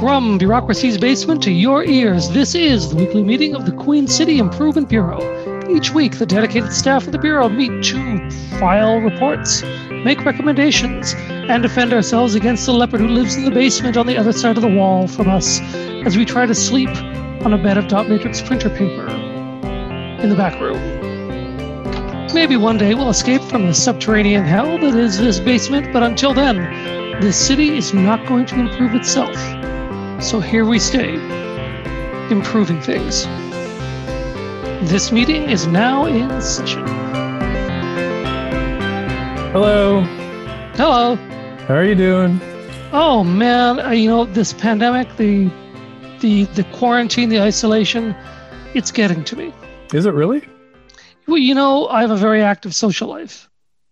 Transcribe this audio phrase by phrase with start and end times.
[0.00, 4.38] From Bureaucracy's basement to your ears, this is the weekly meeting of the Queen City
[4.38, 5.20] Improvement Bureau.
[5.68, 11.62] Each week, the dedicated staff of the Bureau meet to file reports, make recommendations, and
[11.62, 14.62] defend ourselves against the leopard who lives in the basement on the other side of
[14.62, 15.60] the wall from us
[16.06, 16.88] as we try to sleep
[17.44, 20.80] on a bed of dot matrix printer paper in the back room.
[22.32, 26.32] Maybe one day we'll escape from the subterranean hell that is this basement, but until
[26.32, 26.56] then,
[27.20, 29.36] this city is not going to improve itself.
[30.20, 31.14] So here we stay,
[32.30, 33.24] improving things.
[34.90, 36.86] This meeting is now in session.
[39.52, 40.02] Hello.
[40.76, 41.16] Hello.
[41.66, 42.40] How are you doing?
[42.92, 45.50] Oh man, uh, you know this pandemic, the
[46.20, 48.14] the the quarantine, the isolation,
[48.74, 49.52] it's getting to me.
[49.94, 50.46] Is it really?
[51.26, 53.48] Well, you know, I have a very active social life,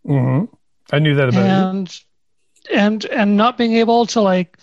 [0.06, 0.44] Mm-hmm.
[0.92, 1.46] I knew that about you.
[1.68, 2.00] and
[2.72, 4.58] and and not being able to like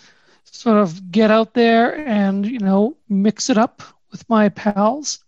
[0.56, 5.18] sort of get out there and you know mix it up with my pals,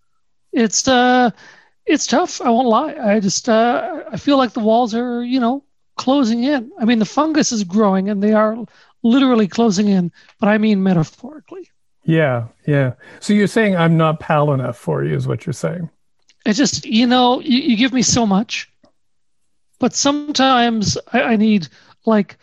[0.52, 1.30] it's uh
[1.88, 2.40] it's tough.
[2.40, 2.94] I won't lie.
[2.94, 5.64] I just uh, I feel like the walls are you know
[5.96, 6.70] closing in.
[6.78, 8.56] I mean, the fungus is growing, and they are
[9.02, 11.70] literally closing in, but I mean metaphorically.
[12.04, 12.94] Yeah, yeah.
[13.20, 15.90] So you're saying I'm not pal enough for you, is what you're saying?
[16.46, 18.70] It's just you know you, you give me so much,
[19.78, 21.68] but sometimes I, I need
[22.06, 22.38] like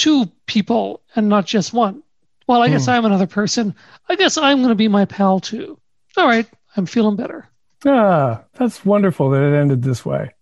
[0.00, 2.02] two people and not just one.
[2.46, 2.90] Well, I guess Hmm.
[2.92, 3.74] I'm another person.
[4.08, 5.78] I guess I'm going to be my pal too.
[6.16, 7.48] All right, I'm feeling better.
[7.86, 10.34] Ah, that's wonderful that it ended this way.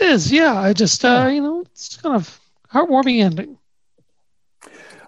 [0.00, 0.54] It is, yeah.
[0.58, 2.38] I just uh, you know it's kind of
[2.72, 3.58] heartwarming ending.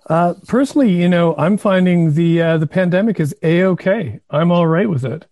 [0.08, 4.20] Uh, personally, you know, I'm finding the uh, the pandemic is a okay.
[4.30, 5.24] I'm all right with it.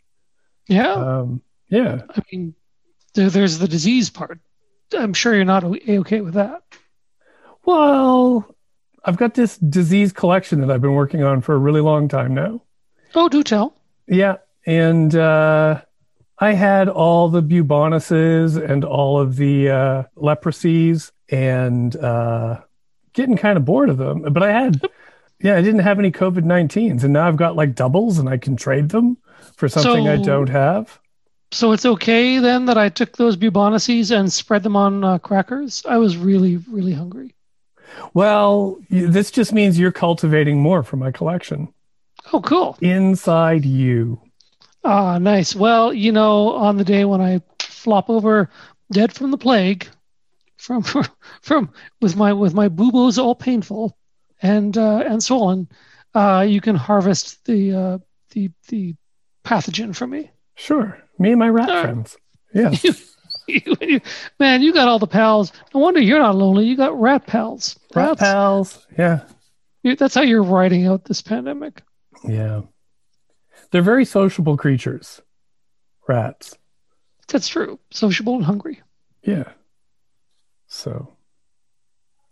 [0.68, 2.02] Yeah, Um, yeah.
[2.08, 2.54] I mean,
[3.14, 4.38] there, there's the disease part.
[4.96, 6.62] I'm sure you're not a okay with that.
[7.64, 8.54] Well,
[9.04, 12.34] I've got this disease collection that I've been working on for a really long time
[12.34, 12.62] now.
[13.14, 13.74] Oh, do tell.
[14.06, 15.82] Yeah, and uh,
[16.38, 22.60] I had all the bubonuses and all of the uh, leprosies, and uh,
[23.12, 24.22] getting kind of bored of them.
[24.32, 24.82] But I had,
[25.40, 28.36] yeah, I didn't have any COVID 19s, and now I've got like doubles, and I
[28.36, 29.16] can trade them
[29.56, 30.98] for something I don't have.
[31.52, 35.82] So it's okay then that I took those bubonaces and spread them on uh, crackers.
[35.88, 37.34] I was really, really hungry.
[38.14, 41.72] Well, this just means you're cultivating more for my collection
[42.32, 42.76] Oh, cool.
[42.80, 44.20] inside you.
[44.84, 45.54] Ah, nice.
[45.54, 48.50] Well, you know, on the day when I flop over
[48.92, 49.86] dead from the plague,
[50.56, 50.82] from
[51.42, 53.96] from with my with my boobos all painful
[54.42, 55.68] and uh, and swollen,
[56.14, 57.98] uh, you can harvest the uh,
[58.30, 58.94] the the
[59.44, 60.30] pathogen from me.
[60.56, 61.82] Sure, me and my rat Sure.
[61.82, 62.16] friends.
[62.54, 62.72] Yeah.
[63.46, 64.00] You- you-
[64.38, 65.52] Man, you got all the pals.
[65.74, 66.66] No wonder you're not lonely.
[66.66, 67.79] You got rat pals.
[67.94, 68.86] Rat pals.
[68.98, 69.20] Yeah.
[69.82, 71.82] that's how you're riding out this pandemic.
[72.26, 72.62] Yeah.
[73.70, 75.20] They're very sociable creatures.
[76.08, 76.56] Rats.
[77.28, 77.78] That's true.
[77.90, 78.80] Sociable and hungry.
[79.22, 79.44] Yeah.
[80.66, 81.12] So,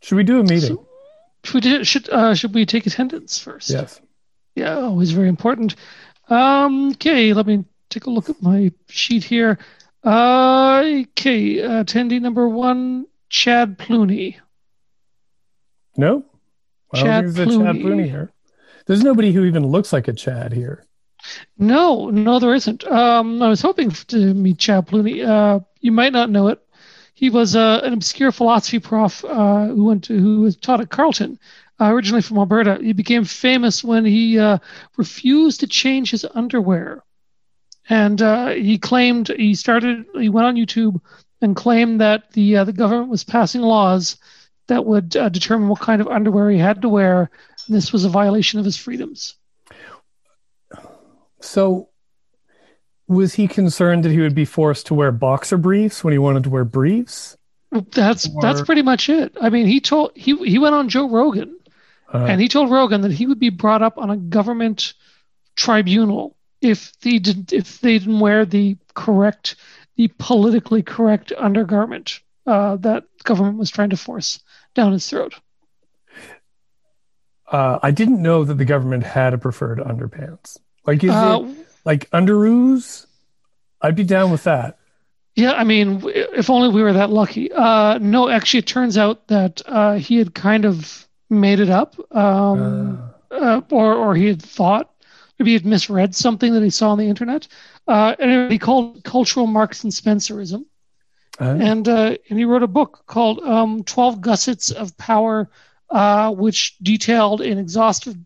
[0.01, 0.77] should we do a meeting?
[0.77, 0.89] So-
[1.45, 3.71] Should we, do- should, uh, should we take attendance first?
[3.71, 4.01] yes.
[4.57, 5.77] Yeah, always very important.
[6.29, 9.59] Um, okay, let me take a look at my sheet here.
[10.05, 14.37] Uh, okay, attendee number one, Chad Plooney.
[15.99, 16.25] No?
[16.95, 18.07] I Chad there's a Chad Clooney.
[18.07, 18.33] Here.
[18.87, 20.85] There's nobody who even looks like a Chad here.
[21.59, 22.87] No, no, there isn't.
[22.87, 25.27] Um, I was hoping to meet Chad Plooney.
[25.27, 26.61] Uh, you might not know it.
[27.13, 30.89] He was uh, an obscure philosophy prof uh, who went to who was taught at
[30.89, 31.37] Carleton,
[31.81, 32.79] uh, originally from Alberta.
[32.81, 34.59] He became famous when he uh,
[34.97, 37.03] refused to change his underwear,
[37.89, 40.07] and uh, he claimed he started.
[40.15, 41.01] He went on YouTube
[41.43, 44.17] and claimed that the uh, the government was passing laws
[44.69, 47.31] that would uh, determine what kind of underwear he had to wear.
[47.69, 49.35] This was a violation of his freedoms.
[51.41, 51.89] So,
[53.07, 56.45] was he concerned that he would be forced to wear boxer briefs when he wanted
[56.45, 57.37] to wear briefs?
[57.93, 59.37] That's that's pretty much it.
[59.41, 61.57] I mean, he told he he went on Joe Rogan
[62.13, 64.95] Uh, and he told Rogan that he would be brought up on a government
[65.57, 69.57] tribunal if they didn't if they didn't wear the correct
[69.97, 74.41] the politically correct undergarment uh, that government was trying to force
[74.75, 75.35] down his throat.
[77.51, 80.59] uh, I didn't know that the government had a preferred underpants.
[80.87, 83.07] Like, is Uh, it like underoos?
[83.81, 84.79] I'd be down with that.
[85.35, 87.53] Yeah, I mean, if only we were that lucky.
[87.53, 91.95] Uh, no, actually, it turns out that uh, he had kind of made it up,
[92.15, 92.99] um,
[93.31, 94.91] uh, or or he had thought
[95.39, 97.47] maybe he had misread something that he saw on the internet.
[97.87, 100.65] Uh, and he called it cultural Marx and Spencerism,
[101.41, 105.49] Uh, and uh, and he wrote a book called um, Twelve Gussets of Power,
[105.91, 108.17] uh, which detailed in exhaustive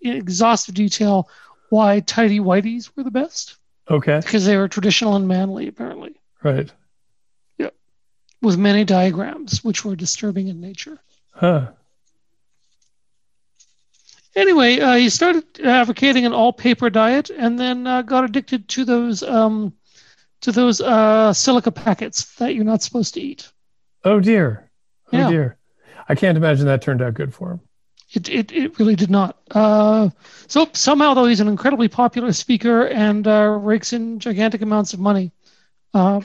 [0.00, 1.28] in exhaustive detail
[1.68, 3.56] why tidy whiteys were the best
[3.90, 4.20] Okay.
[4.22, 6.70] because they were traditional and manly, apparently, Right.
[7.58, 7.70] Yeah.
[8.40, 10.98] With many diagrams which were disturbing in nature.
[11.30, 11.68] Huh.
[14.34, 18.84] Anyway, uh, he started advocating an all paper diet and then uh, got addicted to
[18.84, 19.74] those um,
[20.42, 23.50] to those uh, silica packets that you're not supposed to eat.
[24.04, 24.70] Oh dear.
[25.12, 25.30] Oh Yeah.
[25.30, 25.56] dear.
[26.08, 27.60] I can't imagine that turned out good for him.
[28.12, 29.38] It, it, it really did not.
[29.52, 30.10] Uh,
[30.46, 35.00] so somehow, though, he's an incredibly popular speaker and uh, rakes in gigantic amounts of
[35.00, 35.32] money,
[35.94, 36.20] uh,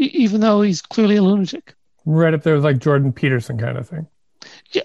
[0.00, 1.74] e- even though he's clearly a lunatic.
[2.06, 4.06] Right up there with like Jordan Peterson kind of thing.
[4.70, 4.82] Yeah.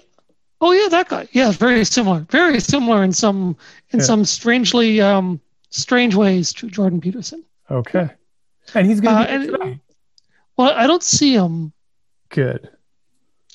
[0.60, 1.28] Oh yeah, that guy.
[1.32, 2.26] Yeah, very similar.
[2.30, 3.56] Very similar in some
[3.90, 4.04] in Yeah.
[4.04, 5.40] some strangely um,
[5.70, 7.42] strange ways to Jordan Peterson.
[7.70, 8.10] Okay.
[8.74, 9.80] And he's Uh, going to and- be tonight.
[10.56, 11.72] Well, I don't see him.
[12.30, 12.68] Good.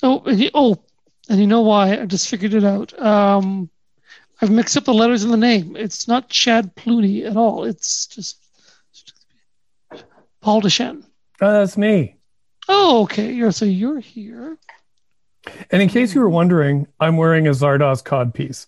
[0.02, 0.82] Oh, and he, oh,
[1.28, 2.00] and you know why?
[2.00, 2.98] I just figured it out.
[3.00, 3.68] Um,
[4.40, 5.76] I've mixed up the letters in the name.
[5.76, 7.64] It's not Chad Clooney at all.
[7.64, 8.38] It's just
[10.40, 11.04] Paul Deschen.
[11.40, 12.16] Oh, that's me.
[12.68, 13.32] Oh, okay.
[13.32, 14.58] You're so you're here.
[15.70, 18.66] And in case you were wondering, I'm wearing a Zardoz cod piece.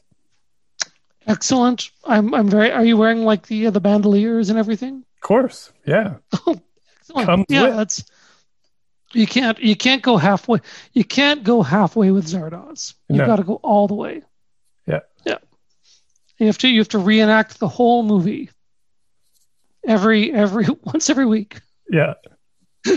[1.27, 1.91] Excellent.
[2.05, 2.71] I'm I'm very.
[2.71, 5.05] Are you wearing like the uh, the bandoliers and everything?
[5.27, 5.73] Of course.
[5.85, 6.19] Yeah.
[7.01, 7.27] Excellent.
[7.27, 7.77] Comes yeah, with.
[7.77, 8.05] that's.
[9.13, 10.61] You can't you can't go halfway.
[10.93, 12.95] You can't go halfway with Zardoz.
[13.09, 13.27] You've No.
[13.27, 14.23] got to go all the way.
[14.87, 15.01] Yeah.
[15.25, 15.39] Yeah.
[16.39, 18.51] You have to you have to reenact the whole movie.
[19.85, 21.61] Every every once every week.
[21.91, 22.15] Yeah.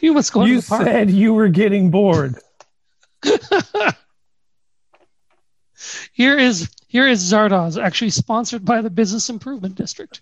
[0.00, 0.82] You must go you to the park.
[0.84, 2.34] said you were getting bored.
[6.12, 10.20] Here is here is Zardoz, actually sponsored by the Business Improvement District.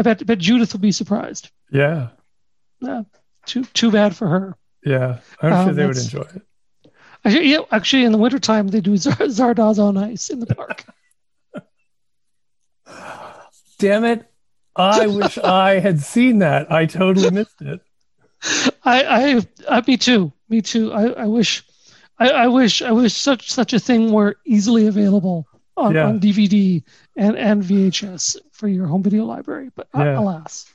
[0.00, 1.50] I bet bet Judith will be surprised.
[1.70, 2.08] Yeah.
[2.82, 3.02] Uh,
[3.44, 4.56] too too bad for her.
[4.82, 5.18] Yeah.
[5.42, 6.42] I'm Um, sure they would enjoy it.
[7.22, 10.86] Actually, yeah, actually, in the wintertime, they do Zar- Zardoz on ice in the park.
[13.78, 14.26] Damn it.
[14.76, 16.72] I wish I had seen that.
[16.72, 17.80] I totally missed it.
[18.84, 20.92] I, I, I, me too, me too.
[20.94, 21.62] I, I wish,
[22.18, 25.46] I, I wish, I wish such such a thing were easily available
[25.76, 26.06] on, Yeah.
[26.06, 26.82] on DVD
[27.18, 29.70] and and VHS for your home video library.
[29.74, 30.18] But Yeah.
[30.20, 30.66] alas,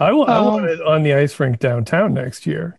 [0.00, 0.16] I, Um,
[0.46, 2.78] want it on the ice rink downtown next year.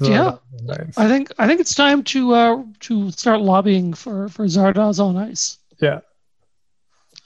[0.00, 0.36] So Yeah.
[0.64, 0.98] Nice.
[0.98, 5.16] I think I think it's time to uh, to start lobbying for for Zardoz on
[5.16, 5.58] ice.
[5.80, 6.00] Yeah.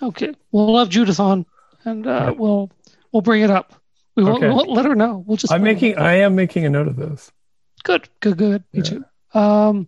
[0.03, 1.47] Okay, we'll have Judith on,
[1.85, 2.71] and uh, we'll
[3.13, 3.75] we'll bring it up.
[4.17, 4.49] We won't, Okay.
[4.49, 5.25] we won't let her know.
[5.27, 5.97] We'll just I'm making.
[5.97, 7.31] I am making a note of this.
[7.85, 8.65] good, good, good.
[8.73, 8.83] Me Yeah.
[8.91, 9.05] too.
[9.39, 9.87] Um,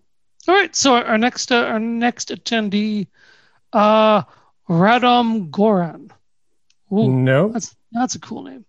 [0.48, 0.74] all right.
[0.74, 3.08] So our next uh, our next attendee,
[3.72, 4.22] uh,
[4.68, 6.10] Radom Goran.
[7.00, 7.48] Ooh, No.
[7.48, 8.64] that's that's a cool name.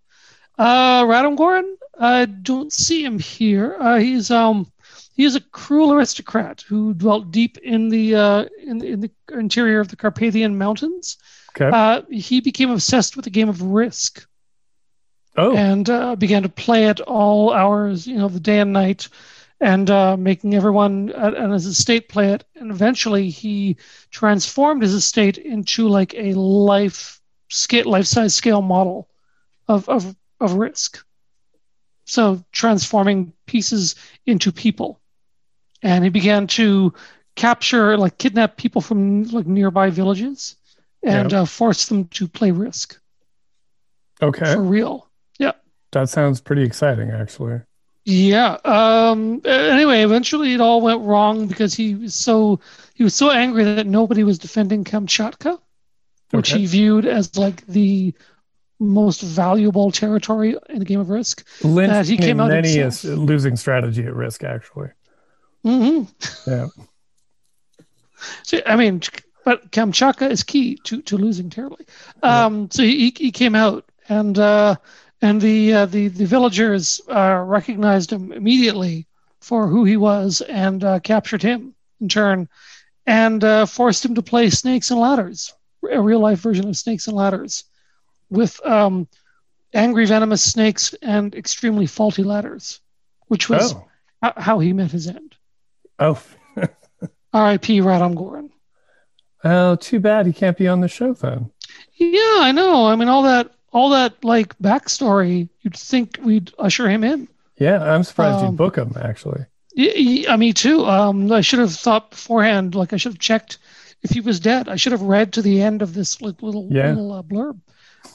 [0.57, 1.75] Uh, Radom Goran.
[1.97, 3.75] I don't see him here.
[3.79, 4.71] Uh, he's um
[5.15, 9.79] he is a cruel aristocrat who dwelt deep in the uh, in, in the interior
[9.79, 11.17] of the Carpathian Mountains.
[11.55, 11.69] Okay.
[11.73, 14.27] Uh, he became obsessed with the game of Risk
[15.37, 15.55] oh.
[15.55, 19.07] and uh, began to play it all hours, you know, the day and night,
[19.61, 22.43] and uh, making everyone at, at his estate play it.
[22.55, 23.77] And eventually, he
[24.11, 27.14] transformed his estate into like a life
[27.49, 29.09] scale, life size scale model
[29.67, 31.03] of of of risk.
[32.05, 34.99] So transforming pieces into people,
[35.81, 36.93] and he began to
[37.35, 40.55] capture, like, kidnap people from like nearby villages,
[41.03, 42.99] and uh, force them to play Risk
[44.21, 44.53] okay.
[44.53, 45.09] for real.
[45.39, 45.53] Yeah.
[45.91, 47.61] That sounds pretty exciting actually.
[48.05, 48.57] Yeah.
[48.63, 52.59] Um, anyway, eventually it all went wrong because he was so
[52.93, 55.59] he was so angry that nobody was defending Kamchatka,
[56.31, 56.59] which Okay.
[56.59, 58.13] he viewed as like the
[58.79, 61.47] most valuable territory in the game of Risk.
[61.63, 64.89] Lynch Uh, he came out many is losing strategy at risk actually.
[65.63, 66.03] hmm
[66.47, 66.67] Yeah.
[68.43, 69.01] So, I mean,
[69.43, 71.85] but Kamchatka is key to, to losing terribly.
[72.23, 74.75] Um, So he, he came out, and uh,
[75.21, 79.07] and the uh, the the villagers uh, recognized him immediately
[79.41, 82.47] for who he was and uh, captured him in turn,
[83.05, 85.53] and uh, forced him to play Snakes and Ladders,
[85.89, 87.63] a real life version of Snakes and Ladders,
[88.29, 89.07] with um,
[89.73, 92.79] angry venomous snakes and extremely faulty ladders,
[93.27, 93.85] which was Oh.
[94.23, 95.35] ho- how he met his end.
[95.99, 96.21] Oh.
[97.33, 97.81] R.I.P.
[97.81, 98.49] Radom Goran.
[99.43, 101.51] Oh, too bad he can't be on the show then.
[101.95, 102.87] Yeah, I know.
[102.87, 105.49] I mean, all that, all that like backstory.
[105.61, 107.27] You'd think we'd usher him in.
[107.59, 109.45] Yeah, I'm surprised Um, you'd book him actually.
[109.77, 109.93] Y-
[110.27, 110.85] y- I me too.
[110.85, 112.73] Um, I should have thought beforehand.
[112.75, 113.57] Like I should have checked
[114.05, 114.69] if he was dead.
[114.69, 116.89] I should have read to the end of this little Yeah.
[116.89, 117.59] little uh, blurb.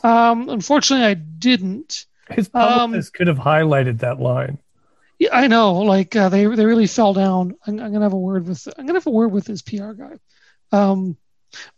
[0.02, 2.06] Um, unfortunately, I didn't.
[2.30, 4.58] His um, could have highlighted that line.
[5.18, 5.74] Yeah, I know.
[5.74, 7.56] Like uh, they they really fell down.
[7.66, 9.92] I'm, I'm, gonna have a word with I'm gonna have a word with his PR
[9.92, 10.18] guy.
[10.70, 11.16] Um,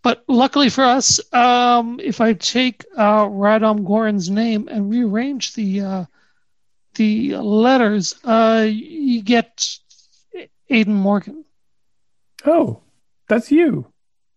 [0.03, 5.81] but luckily for us, um, if I take uh, Radom Goran's name and rearrange the
[5.81, 6.05] uh,
[6.95, 9.79] the letters, uh, you get
[10.71, 11.47] Aiden Morgan.
[12.45, 12.83] Oh,
[13.29, 13.92] that's you.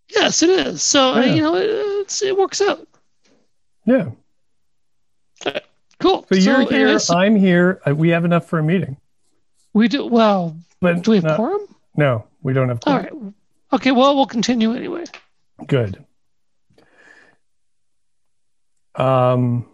[0.09, 0.83] Yes, it is.
[0.83, 1.33] So uh, yeah.
[1.33, 2.87] you know, it, it works out.
[3.85, 4.09] Yeah.
[5.99, 6.25] Cool.
[6.31, 6.99] So you're so, here.
[7.11, 7.81] I'm here.
[7.87, 8.97] Uh, we have enough for a meeting.
[9.73, 10.05] We do.
[10.05, 11.61] Well, but do we have not, quorum?
[11.95, 13.05] No, we don't have quorum.
[13.11, 13.33] All right.
[13.73, 13.91] Okay.
[13.91, 15.05] Well, we'll continue anyway.
[15.67, 16.03] Good.
[18.95, 19.67] Um,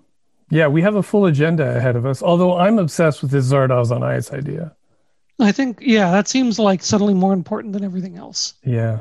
[0.49, 2.21] yeah, we have a full agenda ahead of us.
[2.21, 4.75] Although I'm obsessed with this Zardoz on Ice idea.
[5.39, 8.53] I think, yeah, that seems like suddenly more important than everything else.
[8.63, 8.99] Yeah.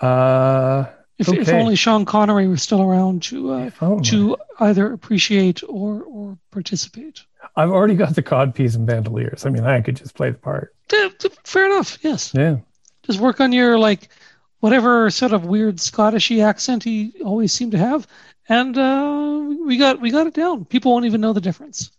[0.00, 0.86] Uh,
[1.18, 1.40] if, okay.
[1.40, 7.22] if only Sean Connery was still around to uh, to either appreciate or or participate.
[7.56, 9.46] I've already got the codpiece and bandoliers.
[9.46, 10.74] I mean, I could just play the part.
[11.44, 11.98] Fair enough.
[12.02, 12.32] Yes.
[12.34, 12.58] Yeah.
[13.04, 14.08] Just work on your like
[14.60, 18.06] whatever sort of weird Scottishy accent he always seemed to have,
[18.48, 20.66] and uh, we got we got it down.
[20.66, 21.90] People won't even know the difference.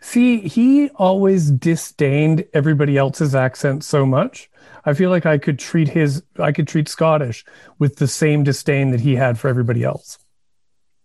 [0.00, 4.50] See, he always disdained everybody else's accent so much
[4.86, 7.44] I feel like I could treat his I could treat Scottish
[7.78, 10.18] with the same disdain that he had for everybody else.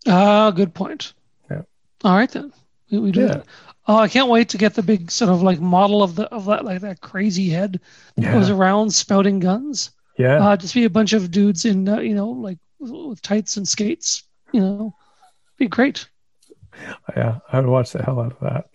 [0.08, 1.14] Ah, uh, good point.
[1.50, 1.64] Yeah.
[2.04, 2.54] All right then.
[2.92, 3.28] We, we do yeah.
[3.28, 3.46] that.
[3.88, 6.46] Oh, I can't wait to get the big sort of like model of the of
[6.46, 7.80] that like that crazy head
[8.16, 8.34] that yeah.
[8.34, 9.92] goes around spouting guns.
[10.18, 10.48] Yeah.
[10.48, 13.68] Uh, just be a bunch of dudes in uh, you know like with tights and
[13.68, 14.24] skates.
[14.52, 14.96] You know,
[15.58, 16.08] be great.
[17.16, 18.66] Yeah, I would watch the hell out of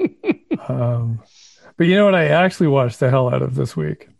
[0.00, 0.28] that.
[0.68, 1.22] um,
[1.80, 4.10] but you know what I actually watched the hell out of this week?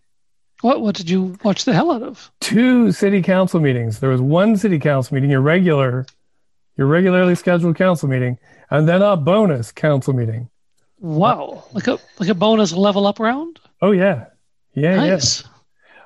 [0.62, 2.32] What what did you watch the hell out of?
[2.40, 4.00] Two city council meetings.
[4.00, 6.06] There was one city council meeting, your regular,
[6.78, 8.38] your regularly scheduled council meeting,
[8.70, 10.48] and then a bonus council meeting.
[11.00, 11.64] Wow.
[11.74, 13.60] Like a like a bonus level up round?
[13.82, 14.28] Oh yeah.
[14.72, 15.44] Yeah, nice.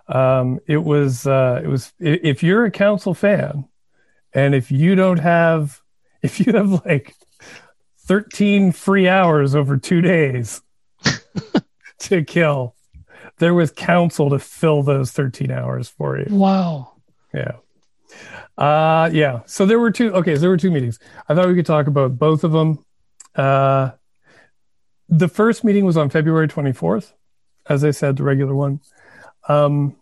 [0.08, 0.38] yeah.
[0.40, 3.68] Um it was uh it was if you're a council fan
[4.32, 5.80] and if you don't have
[6.20, 7.14] if you have like
[7.98, 10.60] 13 free hours over 2 days
[12.00, 12.74] to kill.
[13.38, 16.26] There was counsel to fill those 13 hours for you.
[16.30, 16.92] Wow.
[17.32, 17.52] Yeah.
[18.56, 19.40] Uh yeah.
[19.46, 20.98] So there were two okay, so there were two meetings.
[21.28, 22.84] I thought we could talk about both of them.
[23.34, 23.90] Uh
[25.08, 27.12] the first meeting was on February 24th,
[27.68, 28.80] as I said, the regular one.
[29.48, 29.96] Um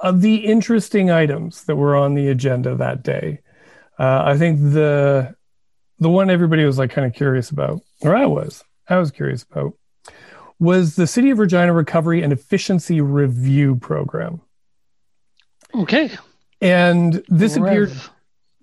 [0.00, 3.40] of the interesting items that were on the agenda that day,
[3.98, 5.34] uh, I think the
[5.98, 9.44] the one everybody was like kind of curious about, or I was, I was curious
[9.50, 9.74] about
[10.58, 14.40] was the City of Regina Recovery and Efficiency Review Program.
[15.74, 16.10] Okay.
[16.60, 17.64] And this Rev.
[17.64, 17.92] appeared,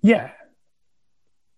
[0.02, 0.30] yeah.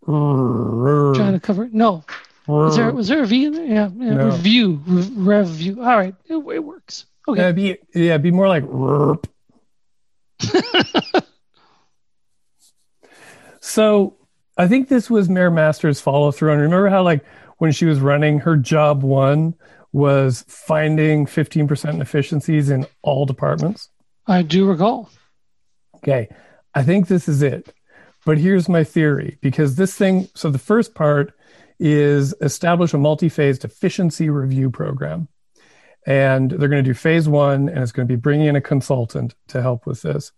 [0.05, 1.75] Trying to cover it.
[1.75, 2.05] no.
[2.47, 3.67] Was there was there a V in there?
[3.67, 4.15] Yeah, yeah.
[4.15, 4.27] No.
[4.27, 5.83] Review, review.
[5.83, 7.05] All right, it, it works.
[7.29, 7.43] Okay.
[7.43, 8.65] Yeah, be yeah, be more like.
[13.61, 14.17] so,
[14.57, 16.53] I think this was Mayor Masters' follow through.
[16.53, 17.23] And remember how like
[17.59, 19.55] when she was running, her job one
[19.93, 23.89] was finding 15% inefficiencies in all departments?
[24.27, 25.11] I do recall.
[25.97, 26.29] Okay.
[26.75, 27.73] I think this is it.
[28.25, 31.33] But here's my theory because this thing, so the first part
[31.79, 35.29] is establish a multi phased efficiency review program.
[36.07, 38.61] And they're going to do phase one, and it's going to be bringing in a
[38.61, 40.33] consultant to help with this.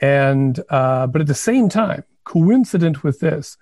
[0.00, 3.56] And, uh, but at the same time, coincident with this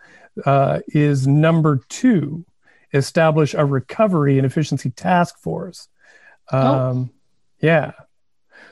[0.44, 2.44] uh, is number two,
[2.92, 5.88] establish a recovery and efficiency task force.
[6.52, 6.58] Oh.
[6.58, 7.16] Um, oh.
[7.60, 7.92] Yeah.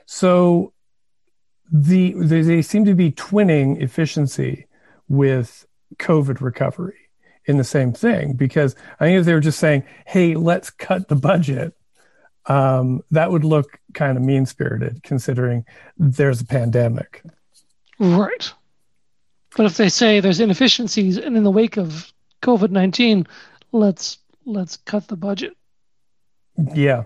[0.06, 0.72] So
[1.70, 4.66] the they, they seem to be twinning efficiency
[5.08, 6.96] with COVID recovery
[7.44, 11.08] in the same thing because I think if they were just saying, "Hey, let's cut
[11.08, 11.74] the budget,"
[12.46, 15.64] um, that would look kind of mean spirited considering
[15.96, 17.22] there's a pandemic.
[17.98, 18.52] Right.
[19.56, 23.26] But if they say there's inefficiencies and in the wake of COVID nineteen,
[23.72, 25.54] let's let's cut the budget.
[26.74, 27.04] Yeah.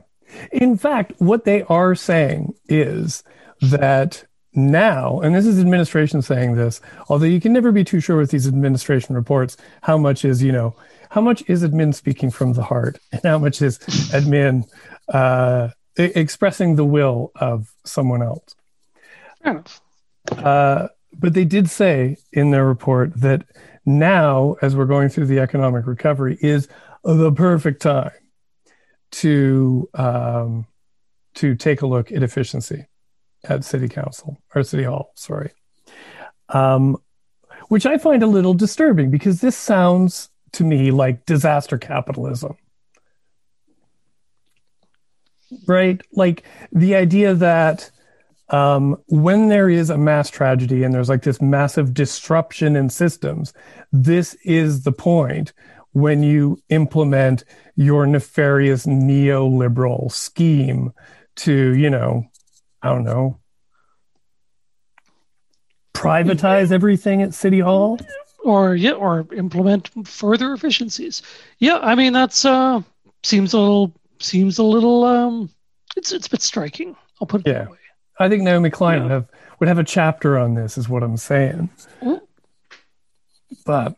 [0.50, 3.23] In fact, what they are saying is
[3.61, 8.16] that now, and this is administration saying this, although you can never be too sure
[8.16, 10.75] with these administration reports, how much is, you know,
[11.11, 13.78] how much is admin speaking from the heart and how much is
[14.12, 14.69] admin
[15.09, 18.54] uh, expressing the will of someone else.
[20.31, 20.88] Uh,
[21.19, 23.45] but they did say in their report that
[23.85, 26.69] now, as we're going through the economic recovery, is
[27.04, 28.12] the perfect time
[29.12, 30.66] to um,
[31.35, 32.87] to take a look at efficiency
[33.45, 35.12] at city council or city hall.
[35.16, 35.50] Sorry,
[36.49, 36.97] um,
[37.69, 42.57] which I find a little disturbing because this sounds to me like disaster capitalism.
[45.66, 46.00] right?
[46.12, 47.90] Like the idea that
[48.53, 53.53] um, when there is a mass tragedy and there's like this massive disruption in systems,
[53.93, 55.53] this is the point
[55.93, 57.45] when you implement
[57.77, 60.93] your nefarious neoliberal scheme
[61.37, 62.25] to, you know,
[62.83, 63.39] I don't know,
[65.95, 67.99] privatize everything at City Hall?
[68.45, 71.23] Or yeah, or implement further efficiencies.
[71.59, 72.83] Yeah, I mean that's uh
[73.23, 75.49] seems a little seems a little um
[75.97, 76.97] it's it's a bit striking.
[77.21, 77.53] I'll put it Yeah.
[77.65, 77.79] that way.
[78.23, 79.02] I think Naomi Klein Yeah.
[79.02, 79.26] would have
[79.61, 81.69] would have a chapter on this, is what I'm saying.
[82.02, 82.21] Mm.
[83.67, 83.97] But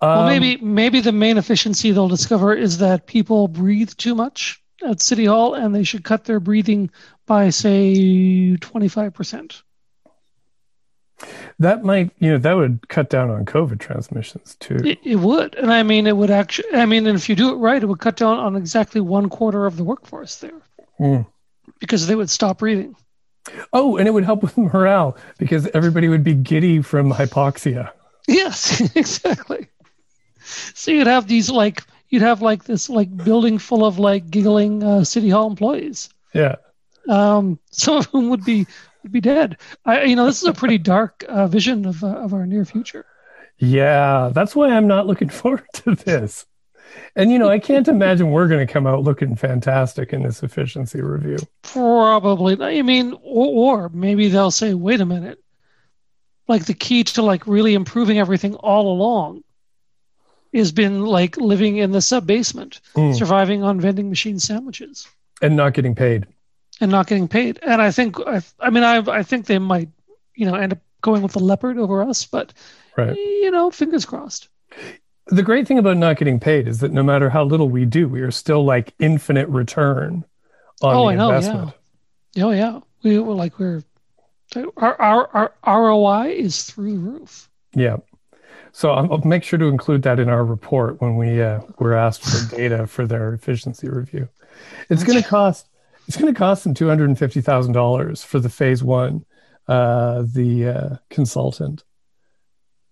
[0.00, 4.62] Well, um, maybe maybe the main efficiency they'll discover is that people breathe too much
[4.86, 6.90] at City Hall, and they should cut their breathing
[7.26, 9.62] by say twenty five percent.
[11.58, 14.76] that might you know that would cut down on COVID transmissions too.
[14.84, 16.72] It, it would, and I mean, it would actually.
[16.74, 19.28] I mean, and if you do it right, it would cut down on exactly one
[19.28, 20.62] quarter of the workforce there
[21.00, 21.26] Mm.
[21.80, 22.94] because they would stop breathing.
[23.72, 27.90] Oh, and it would help with morale because everybody would be giddy from hypoxia.
[28.26, 29.68] Yes, exactly.
[30.74, 34.82] So you'd have these like you'd have like this like building full of like giggling
[34.82, 36.08] uh, City Hall employees.
[36.34, 36.56] Yeah.
[37.08, 38.66] Um, some of whom would be
[39.02, 39.56] would be dead.
[39.84, 42.64] I, you know, this is a pretty dark uh, vision of uh, of our near
[42.64, 43.06] future.
[43.58, 46.46] Yeah, that's why I'm not looking forward to this.
[47.16, 50.42] And you know, I can't imagine we're going to come out looking fantastic in this
[50.42, 51.38] efficiency review.
[51.62, 52.56] Probably.
[52.56, 52.68] not.
[52.68, 55.42] I mean, or, or maybe they'll say, "Wait a minute."
[56.46, 59.42] Like the key to like really improving everything all along
[60.54, 63.14] has been like living in the sub basement, Mm.
[63.16, 65.06] surviving on vending machine sandwiches.
[65.42, 66.26] And not getting paid.
[66.80, 67.58] and not getting paid.
[67.62, 69.88] And I think, I, I mean, I, I think they might,
[70.36, 72.24] you know, end up going with the leopard over us.
[72.24, 72.54] But
[72.96, 73.14] Right.
[73.16, 74.48] you know, fingers crossed.
[75.28, 78.08] The great thing about not getting paid is that no matter how little we do,
[78.08, 80.24] we are still like infinite return
[80.82, 81.72] on Oh, the I know, investment.
[82.38, 83.82] Oh yeah, we were like we're
[84.76, 87.50] our our our ROI is through the roof.
[87.74, 87.96] Yeah.
[88.72, 91.94] So I'll, I'll make sure to include that in our report when we uh, we're
[91.94, 94.28] asked for data for their efficiency review.
[94.88, 95.68] It's going to cost
[96.06, 99.24] it's going to cost them two hundred and fifty thousand dollars for the phase one,
[99.66, 101.84] uh, the uh, consultant.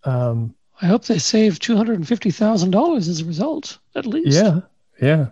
[0.04, 4.06] Um, I hope they save two hundred and fifty thousand dollars as a result, at
[4.06, 4.36] least.
[4.36, 4.60] yeah,
[5.00, 5.26] yeah.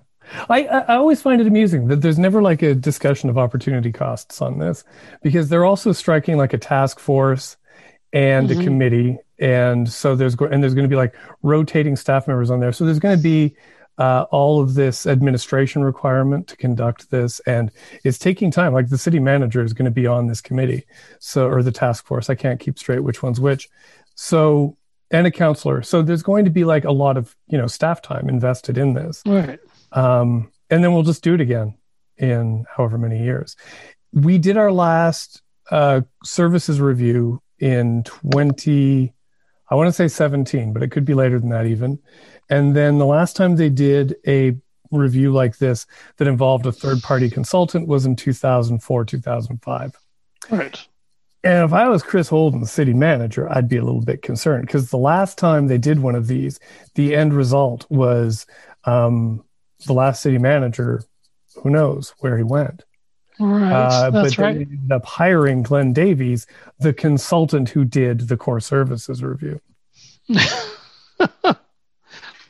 [0.49, 4.41] I, I always find it amusing that there's never like a discussion of opportunity costs
[4.41, 4.83] on this
[5.23, 7.59] because they're also striking like a task force
[8.15, 8.61] and Mhm.
[8.61, 12.51] a committee, and so there's go- and there's going to be like rotating staff members
[12.51, 12.73] on there.
[12.73, 13.55] So there's going to be
[13.99, 17.71] uh, all of this administration requirement to conduct this, and
[18.03, 18.73] it's taking time.
[18.73, 20.85] Like the city manager is going to be on this committee,
[21.21, 22.31] so or the task force.
[22.31, 23.69] I can't keep straight which one's which.
[24.15, 24.77] So
[25.15, 25.83] and a counselor.
[25.83, 28.95] So there's going to be like a lot of you know staff time invested in
[28.95, 29.61] this Right.
[29.93, 31.77] um, and then we'll just do it again
[32.19, 33.57] in however many years.
[34.13, 39.13] We did our last uh, services review in 20,
[39.71, 41.99] I want to say 17, but it could be later than that even.
[42.51, 44.57] And then the last time they did a
[44.91, 45.87] review like this
[46.19, 49.97] that involved a third party consultant was in 2004, 2005.
[50.51, 50.87] Right.
[51.45, 54.67] And if I was Chris Holden, the city manager, I'd be a little bit concerned
[54.67, 56.59] because the last time they did one of these,
[56.95, 58.47] the end result was
[58.85, 59.45] um,
[59.87, 61.05] the last city manager,
[61.63, 62.85] who knows where he went.
[63.39, 63.73] Right.
[63.73, 64.55] Uh, but right.
[64.55, 66.47] they ended up hiring Glenn Davies,
[66.79, 69.61] the consultant who did the core services review.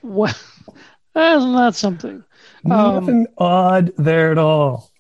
[0.04, 0.35] Well,
[1.16, 2.22] isn't that something?
[2.66, 4.90] Um, Nothing odd there at all.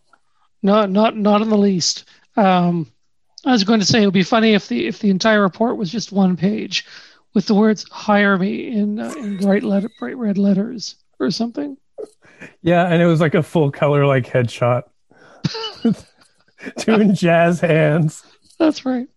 [0.62, 2.04] Not not not in the least.
[2.36, 2.90] Um,
[3.44, 5.76] I was going to say it would be funny if the if the entire report
[5.76, 6.86] was just one page
[7.34, 11.76] with the words "hire me" in uh, in bright letter bright red letters or something.
[12.62, 14.84] Yeah, and it was like a full color like headshot.
[16.78, 18.22] Doing jazz hands.
[18.58, 19.08] That's right.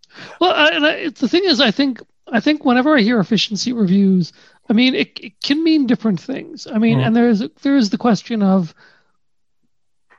[0.42, 3.72] Well, I, and I, the thing is, I think I think whenever I hear efficiency
[3.72, 4.34] reviews,
[4.70, 6.68] I mean it, it can mean different things.
[6.68, 7.08] I mean, Mhm.
[7.08, 8.74] and there's there is the question of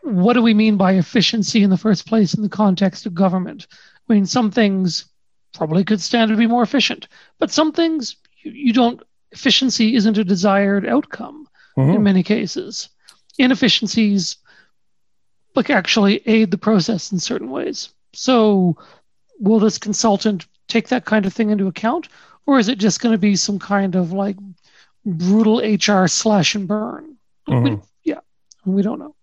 [0.02, 3.66] what do we mean by efficiency in the first place in the context of government?
[4.08, 5.06] I mean, some things
[5.54, 9.02] probably could stand to be more efficient, but some things you, you don't.
[9.32, 12.02] Efficiency isn't a desired outcome in Mhm.
[12.02, 12.88] many cases.
[13.38, 14.36] Inefficiencies
[15.54, 17.90] like actually aid the process in certain ways.
[18.14, 18.76] So
[19.38, 22.08] will this consultant take that kind of thing into account?
[22.46, 24.36] Or is it just going to be some kind of like
[25.04, 27.16] brutal HR slash and burn?
[27.46, 27.82] We, Mhm.
[28.04, 28.20] yeah,
[28.64, 29.14] we don't know.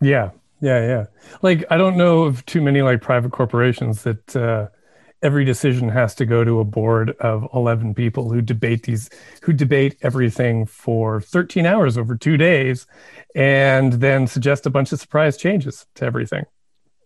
[0.00, 0.30] Yeah,
[0.64, 1.04] yeah, yeah.
[1.42, 4.68] Like I don't know of too many like private corporations that uh,
[5.22, 9.10] every decision has to go to a board of 11 people who debate these
[9.42, 12.86] who debate everything for 13 hours over two days
[13.34, 16.44] and then suggest a bunch of surprise changes to everything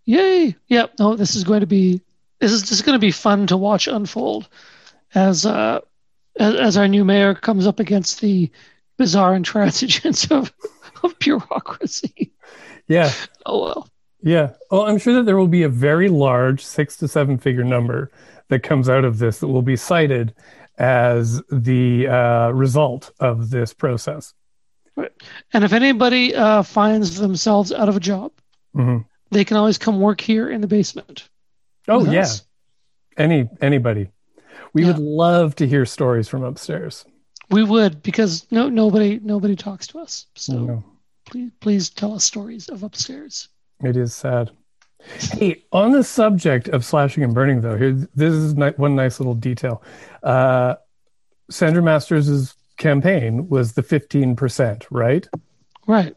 [0.09, 0.57] Yay!
[0.68, 0.92] Yep.
[0.99, 2.01] No, this is going to be
[2.40, 4.49] this is just going to be fun to watch unfold
[5.14, 5.81] as uh
[6.38, 8.51] as our new mayor comes up against the
[8.97, 10.51] bizarre intransigence of
[11.05, 12.33] of bureaucracy.
[12.88, 13.11] Yeah
[13.46, 13.88] Oh well.
[14.22, 17.64] yeah oh i'm sure that there will be a very large six to seven figure
[17.64, 18.11] number
[18.48, 20.35] that comes out of this that will be cited
[20.79, 24.35] as the uh, result of this process
[25.53, 28.33] And if anybody uh, finds themselves out of a job,
[28.77, 29.05] Mhm.
[29.31, 31.29] they can always come work here in the basement.
[31.88, 32.42] oh yeah us.
[33.16, 34.09] any anybody
[34.72, 34.88] we Yeah.
[34.88, 37.05] would love to hear stories from upstairs
[37.51, 40.27] We would because no nobody nobody talks to us.
[40.35, 40.85] So No.
[41.29, 43.49] Please please tell us stories of upstairs.
[43.83, 44.51] It is sad.
[45.33, 49.35] Hey, on the subject of slashing and burning, though, here this is one nice little
[49.35, 49.83] detail.
[50.23, 50.75] Uh,
[51.51, 55.27] Sandra Masters' campaign was the fifteen percent, right?
[55.87, 56.14] Right.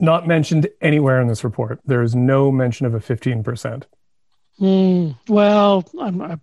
[0.00, 1.80] Not mentioned anywhere in this report.
[1.84, 3.86] There is no mention of a fifteen percent.
[4.58, 5.10] Hmm.
[5.28, 6.38] well, I'm I,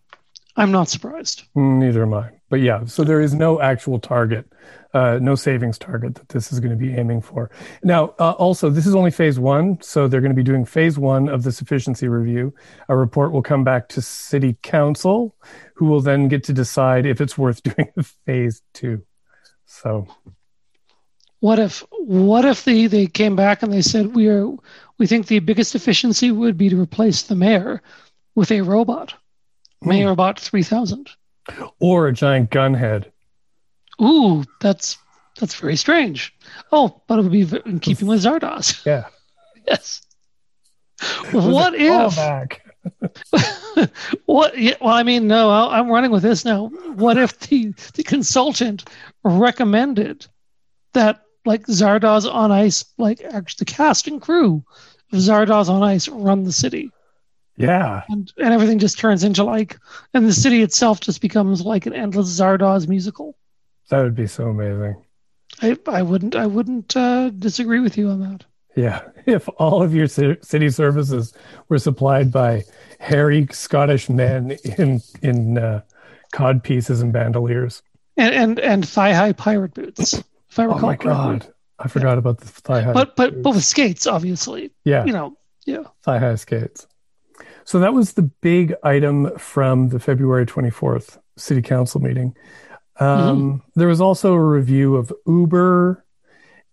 [0.56, 1.44] I'm not surprised.
[1.56, 2.30] Neither am I.
[2.54, 4.46] But yeah, so there is no actual target,
[4.94, 7.50] uh, no savings target that this is going to be aiming for.
[7.84, 11.00] Now, uh, also, this is only phase one, so they're going to be doing phase
[11.00, 12.54] one of the sufficiency review.
[12.90, 15.36] A report will come back to City Council,
[15.74, 19.02] who will then get to decide if it's worth doing a phase two.
[19.66, 20.06] So,
[21.40, 24.48] What if what if they, they came back and they said we are
[25.00, 27.82] we think the biggest efficiency would be to replace the mayor
[28.36, 29.16] with a robot.
[29.82, 31.10] Mayor Bot three thousand.
[31.80, 33.12] Or a giant gun head.
[34.02, 34.98] Ooh, that's
[35.40, 36.34] that's very strange.
[36.72, 38.82] Oh, but it would be in keeping with Zardoz.
[38.86, 39.06] Yeah.
[39.68, 40.02] yes.
[41.32, 42.16] What if?
[44.26, 44.58] what?
[44.58, 46.68] Yeah, well, I mean, no, I- I'm running with this now.
[46.96, 48.90] What if the the consultant
[49.24, 50.28] recommended
[50.94, 54.64] that like Zardoz on Ice, like actually the cast and crew
[55.12, 56.92] of Zardoz on Ice run the city,
[57.56, 58.04] Yeah.
[58.10, 59.78] and and everything just turns into like,
[60.14, 63.38] and the city itself just becomes like an endless Zardoz musical.
[63.90, 65.04] That would be so amazing.
[65.62, 68.44] I I wouldn't I wouldn't uh, disagree with you on that.
[68.76, 71.34] Yeah, if all of your city services
[71.70, 72.64] were supplied by
[73.00, 75.82] hairy Scottish men in in uh,
[76.32, 77.84] cod pieces and bandoliers.
[78.18, 81.08] And and and thigh high pirate boots, if I Oh recall my correctly.
[81.40, 82.94] god, I forgot about the thigh high.
[82.94, 84.72] But but but with skates, obviously.
[84.86, 85.38] yeah, You know,
[85.68, 85.84] yeah.
[86.04, 86.88] thigh high skates.
[87.66, 92.36] So that was the big item from the February twenty fourth city council meeting.
[93.00, 96.06] Um, There was also a review of Uber,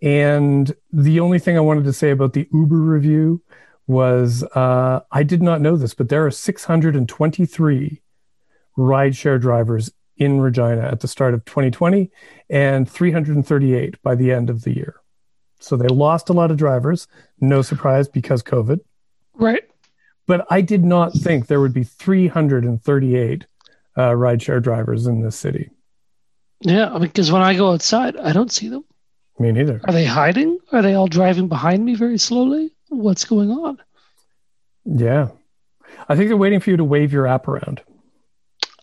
[0.02, 3.42] and the only thing I wanted to say about the Uber review
[3.86, 8.02] was uh, I did not know this, but there are 623
[8.78, 12.10] rideshare drivers in Regina at the start of 2020
[12.50, 14.96] and 338 by the end of the year.
[15.58, 17.08] So they lost a lot of drivers,
[17.40, 18.80] no surprise because COVID.
[19.34, 19.64] Right.
[20.30, 23.46] But I did not think there would be 338
[23.96, 25.70] uh, rideshare drivers in this city.
[26.60, 28.84] Yeah, because when I go outside, I don't see them.
[29.40, 29.80] Me neither.
[29.82, 30.60] Are they hiding?
[30.70, 32.70] Are they all driving behind me very slowly?
[32.90, 33.78] What's going on?
[34.84, 35.30] Yeah.
[36.08, 37.82] I think they're waiting for you to wave your app around.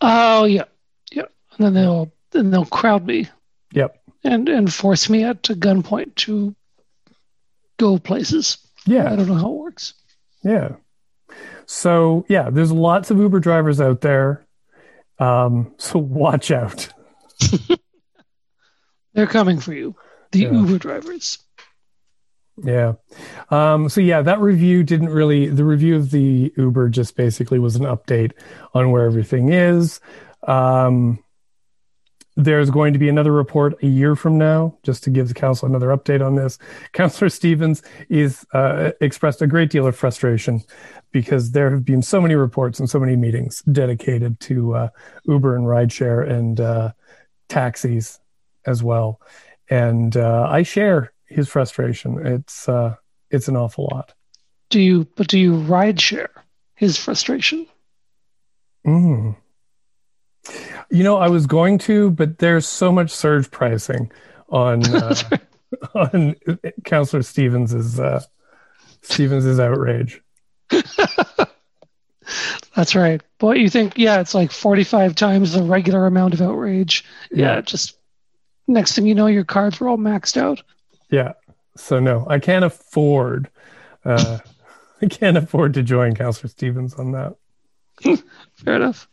[0.02, 0.64] Oh yeah,
[1.12, 1.28] yeah.
[1.56, 3.26] And then they'll then they'll crowd me
[3.72, 3.98] Yep.
[4.22, 6.54] and and force me at gunpoint to
[7.78, 8.58] go places.
[8.84, 9.10] Yeah.
[9.10, 9.94] I don't know how it works.
[10.44, 10.72] Yeah.
[11.70, 14.46] So, yeah, there's lots of Uber drivers out there.
[15.18, 16.88] Um, so watch out.
[19.12, 19.94] They're coming for you,
[20.32, 20.52] the Yeah.
[20.52, 21.38] Uber drivers.
[22.64, 22.94] Yeah.
[23.50, 27.76] Um, so yeah, that review didn't really the review of the Uber just basically was
[27.76, 28.32] an update
[28.74, 30.00] on where everything is.
[30.46, 31.22] Um,
[32.38, 35.66] there's going to be another report a year from now, just to give the council
[35.68, 36.56] another update on this.
[36.92, 40.62] Councillor Stevens is uh, expressed a great deal of frustration
[41.10, 44.88] because there have been so many reports and so many meetings dedicated to uh,
[45.24, 46.92] Uber and rideshare and uh,
[47.48, 48.20] taxis
[48.66, 49.20] as well.
[49.68, 52.24] And uh, I share his frustration.
[52.24, 52.94] It's uh,
[53.32, 54.14] it's an awful lot.
[54.70, 55.08] Do you?
[55.16, 56.30] But do you ride share
[56.76, 57.66] his frustration?
[58.86, 59.36] Mm.
[60.90, 64.10] You know, I was going to, but there's so much surge pricing
[64.48, 65.14] on uh,
[65.94, 66.34] on
[66.84, 68.22] Councillor Stevens's uh,
[69.02, 70.22] Stevens's outrage.
[72.74, 73.22] That's right.
[73.38, 77.04] Boy, you think, yeah, it's like 45 times the regular amount of outrage.
[77.30, 77.60] Yeah, Yeah.
[77.62, 77.96] just
[78.66, 80.62] next thing you know, your cards were all maxed out.
[81.10, 81.32] Yeah.
[81.76, 83.48] So no, I can't afford.
[84.04, 84.38] Uh,
[85.02, 87.36] I can't afford to join Councillor Stevens on that.
[88.56, 89.08] Fair enough.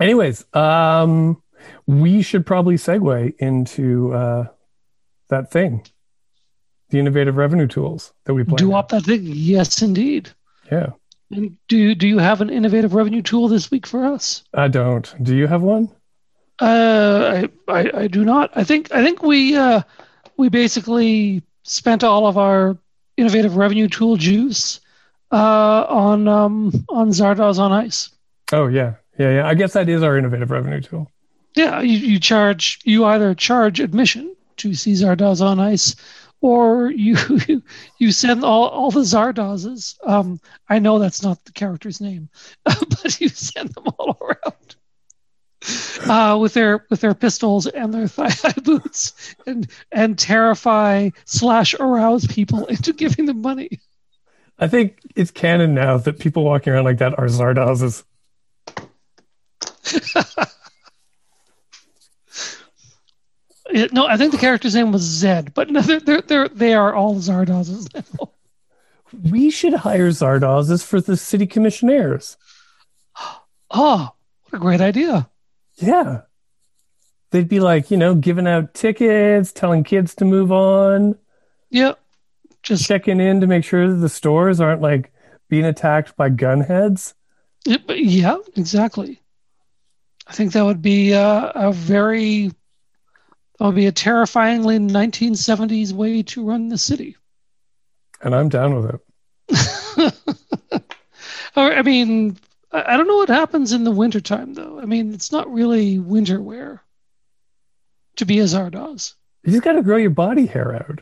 [0.00, 1.42] Anyways, um,
[1.86, 4.46] we should probably segue into uh,
[5.28, 5.84] that thing,
[6.90, 8.56] the innovative revenue tools that we plan.
[8.56, 9.20] Do up that thing?
[9.22, 10.30] Yes, indeed.
[10.70, 10.90] Yeah.
[11.30, 14.44] And do you, do you have an innovative revenue tool this week for us?
[14.52, 15.14] I don't.
[15.22, 15.90] Do you have one?
[16.60, 18.50] Uh, I, I, I do not.
[18.54, 19.82] I think I think we uh,
[20.36, 22.78] we basically spent all of our
[23.16, 24.80] innovative revenue tool juice
[25.32, 28.10] uh, on um, on Zardoz on Ice.
[28.52, 29.46] Oh yeah, yeah, yeah.
[29.46, 31.10] I guess that is our innovative revenue tool.
[31.54, 35.94] Yeah, you, you charge you either charge admission to see Zardoz on Ice,
[36.40, 37.16] or you
[37.98, 39.96] you send all, all the Zardozes.
[40.04, 42.28] Um, I know that's not the character's name,
[42.64, 44.76] but you send them all around
[46.08, 51.74] uh, with their with their pistols and their thigh high boots, and and terrify slash
[51.74, 53.80] arouse people into giving them money.
[54.58, 58.04] I think it's canon now that people walking around like that are Zardozes.
[63.92, 66.94] No, I think the character's name was Zed, but no, they're, they're, they're they are
[66.94, 68.30] all Zardozes now.
[69.30, 72.36] We should hire Zardozes for the city commissioners.
[73.70, 74.10] Oh,
[74.44, 75.28] what a great idea!
[75.76, 76.22] Yeah.
[77.30, 81.16] They'd be like, you know, giving out tickets, telling kids to move on,
[81.70, 81.94] Yeah,
[82.62, 85.12] just checking in to make sure that the stores aren't like
[85.48, 87.14] being attacked by gunheads.
[87.86, 89.20] but yeah, exactly.
[90.26, 92.48] I think that would be uh, a very
[93.58, 97.16] that would be a terrifyingly 1970s way to run the city.
[98.22, 100.14] And I'm down with it.
[101.56, 102.36] Or, I mean,
[102.72, 104.80] I don't know what happens in the wintertime, though.
[104.80, 106.82] I mean, it's not really winter wear
[108.16, 109.14] to be a Zardoz.
[109.44, 110.98] You just got to grow your body hair out.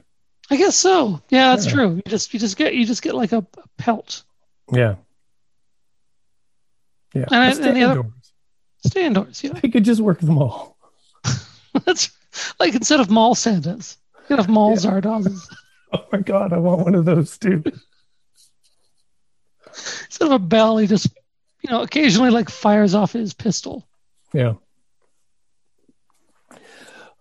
[0.51, 1.23] I guess so.
[1.31, 1.73] Yeah, that's Yeah.
[1.73, 1.95] true.
[1.95, 4.25] You just you just get you just get like a, a pelt.
[4.71, 4.97] Yeah.
[7.15, 7.25] Yeah.
[7.31, 8.11] And I- and the other-.
[8.85, 9.43] Stay indoors.
[9.45, 10.77] Yeah, I could just work them all.
[11.85, 12.11] that's
[12.59, 14.77] like instead of mall Santas, you could have mall Yeah.
[14.77, 15.49] Zardozes.
[15.95, 17.63] Oh my God, I want one of those too.
[19.67, 21.09] Instead of a bell, he just
[21.63, 23.87] you know occasionally like fires off his pistol.
[24.33, 24.55] Yeah.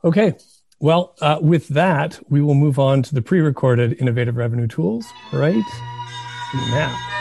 [0.05, 0.35] Okay.
[0.79, 5.05] Well, uh, with that, we will move on to the pre recorded innovative revenue tools
[5.33, 5.61] right
[6.53, 7.20] now.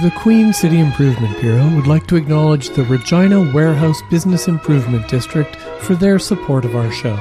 [0.00, 5.54] The Queen City Improvement Bureau would like to acknowledge the Regina Warehouse Business Improvement District
[5.80, 7.14] for their support of our show.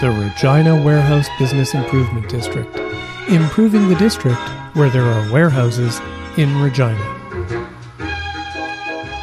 [0.00, 2.74] The Regina Warehouse Business Improvement District,
[3.28, 4.38] improving the district
[4.74, 6.00] where there are warehouses
[6.36, 7.02] in Regina.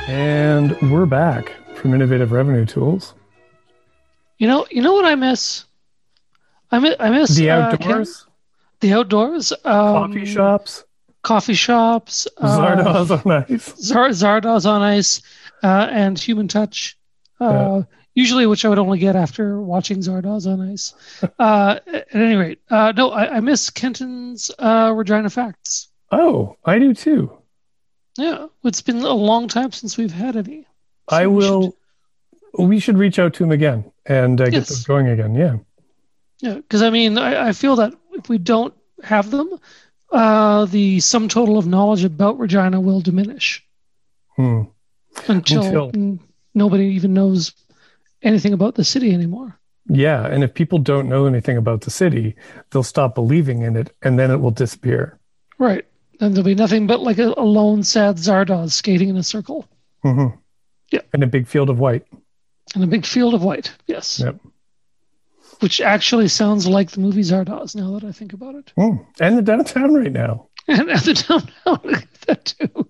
[0.08, 3.14] And we're back from innovative revenue tools.
[4.38, 5.66] You know, you know what I miss.
[6.72, 8.26] I miss, I miss The uh, Ken- outdoors,
[8.82, 10.84] the outdoors, um, coffee shops,
[11.26, 13.74] coffee shops, uh, Zardoz on ice.
[13.78, 15.22] Zar- Zardoz on ice,
[15.64, 16.98] uh, and Human Touch.
[17.40, 17.82] Uh,
[18.14, 20.94] Usually, which I would only get after watching Zardoz on ice.
[21.40, 25.90] uh, at any rate, uh, no, I, I miss Kenton's uh, Regina Facts.
[26.14, 27.38] Oh, I do too.
[28.18, 30.66] Yeah, it's been a long time since we've had any.
[31.10, 31.76] I So we will.
[32.58, 34.70] We should reach out to him again and uh, get Yes.
[34.70, 35.36] those going again.
[35.36, 35.58] Yeah.
[36.40, 39.60] Yeah, because I mean, I, I feel that if we don't have them,
[40.16, 43.64] uh, the sum total of knowledge about Regina will diminish
[44.36, 44.64] Hmm.
[45.28, 46.20] until, Until-
[46.54, 47.54] nobody even knows
[48.22, 49.60] anything about the city anymore.
[49.88, 52.36] Yeah, and if people don't know anything about the city,
[52.72, 55.20] they'll stop believing in it, and then it will disappear.
[55.60, 55.86] Right.
[56.20, 59.68] And there'll be nothing but like a, a lone, sad Zardoz skating in a circle
[60.02, 60.28] hmm
[60.92, 61.02] Yeah.
[61.14, 62.06] In a big field of white.
[62.74, 63.72] and a big field of white.
[63.86, 64.20] Yes.
[64.20, 64.38] Yep.
[65.62, 68.72] Which actually sounds like the movie Zardoz now that I think about it.
[68.78, 68.98] Hmm.
[69.20, 70.48] And the downtown right now.
[70.68, 72.88] And the downtown, that too.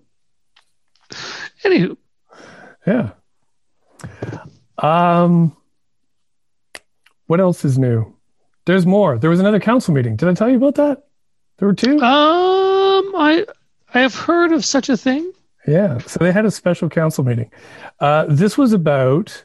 [1.64, 1.96] Anywho,
[2.86, 3.10] Yeah.
[4.78, 5.56] Um.
[7.26, 8.14] What else is new?
[8.66, 9.18] There's more.
[9.18, 10.16] There was another council meeting.
[10.16, 11.04] Did I tell you about that?
[11.58, 11.98] There were two.
[12.00, 13.44] um, I
[13.94, 15.32] I have heard of such a thing.
[15.66, 15.98] Yeah.
[15.98, 17.50] So they had a special council meeting.
[18.00, 19.44] Uh, this was about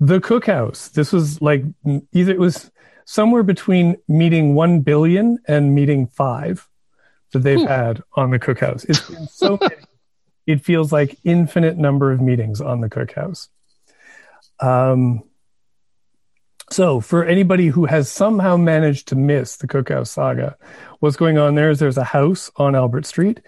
[0.00, 0.92] the cookhouse.
[0.92, 1.64] This was like
[2.12, 2.70] either it was
[3.04, 6.68] somewhere between meeting 1 billion and meeting five
[7.32, 7.66] that they've Ooh.
[7.66, 8.84] had on the cookhouse.
[8.88, 9.74] It's been so many.
[10.46, 13.48] It feels like infinite number of meetings on the cookhouse.
[14.60, 15.22] Um,
[16.70, 20.56] so for anybody who has somehow managed to miss the cookhouse saga,
[21.00, 23.40] what's going on there is there's a house on Albert Street.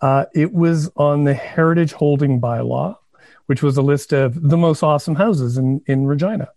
[0.00, 2.96] Uh, it was on the Heritage Holding Bylaw,
[3.48, 6.48] which was a list of the most awesome houses in, in Regina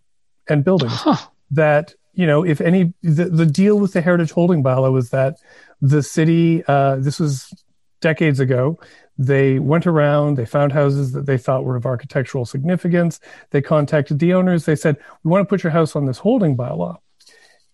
[0.47, 1.17] and buildings Huh.
[1.51, 5.37] that you know, if any, the, the deal with the Heritage Holding Bylaw was that
[5.81, 7.53] the city, uh, this was
[8.01, 8.79] decades ago,
[9.17, 13.19] they went around, they found houses that they thought were of architectural significance.
[13.51, 14.65] They contacted the owners.
[14.65, 16.97] They said, We want to put your house on this holding bylaw.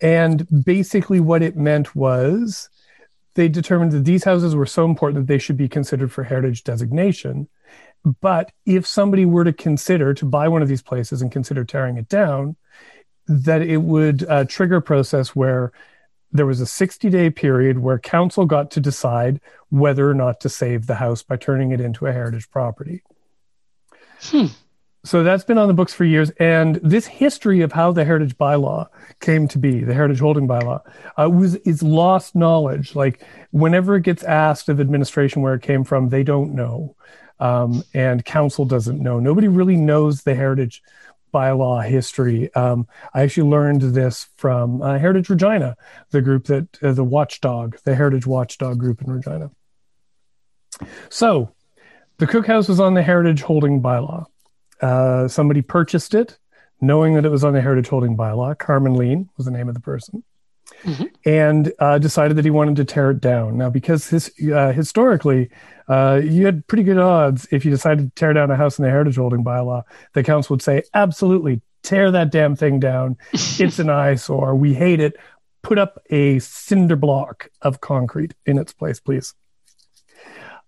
[0.02, 2.70] And basically, what it meant was
[3.34, 6.64] they determined that these houses were so important that they should be considered for heritage
[6.64, 7.48] designation.
[8.22, 11.98] But if somebody were to consider to buy one of these places and consider tearing
[11.98, 12.56] it down,
[13.28, 15.72] that it would uh, trigger a process where
[16.32, 20.50] there was a 60 day period where council got to decide whether or not to
[20.50, 23.02] save the house by turning it into a heritage property.
[24.22, 24.48] Hmm.
[25.04, 26.32] So that's been on the books for years.
[26.32, 28.88] And this history of how the heritage bylaw
[29.22, 30.82] came to be, the heritage holding bylaw,
[31.18, 32.94] uh, was is lost knowledge.
[32.94, 36.96] Like whenever it gets asked of administration where it came from, they don't know.
[37.40, 39.20] Um, and council doesn't know.
[39.20, 40.82] Nobody really knows the heritage
[41.34, 42.54] bylaw history.
[42.56, 45.76] Um, I actually learned this from uh, Heritage Regina,
[46.12, 49.52] the group that uh, the Watchdog, the Heritage Watchdog group in Regina.
[51.10, 51.52] So,
[52.18, 54.26] the cookhouse was on the Heritage Holding bylaw.
[54.82, 56.38] Uh, somebody purchased it,
[56.82, 58.58] knowing that it was on the Heritage Holding bylaw.
[58.58, 60.24] Carmen Lean was the name of the person.
[60.84, 61.06] Mm-hmm.
[61.26, 63.58] and uh, decided that he wanted to tear it down.
[63.58, 65.50] Now, because his, uh, historically,
[65.88, 68.84] uh, you had pretty good odds if you decided to tear down a house in
[68.84, 73.18] the heritage holding bylaw, the council would say, absolutely, tear that damn thing down.
[73.34, 74.56] it's an eyesore.
[74.56, 75.16] We hate it.
[75.64, 79.34] Put up a cinder block of concrete in its place, please.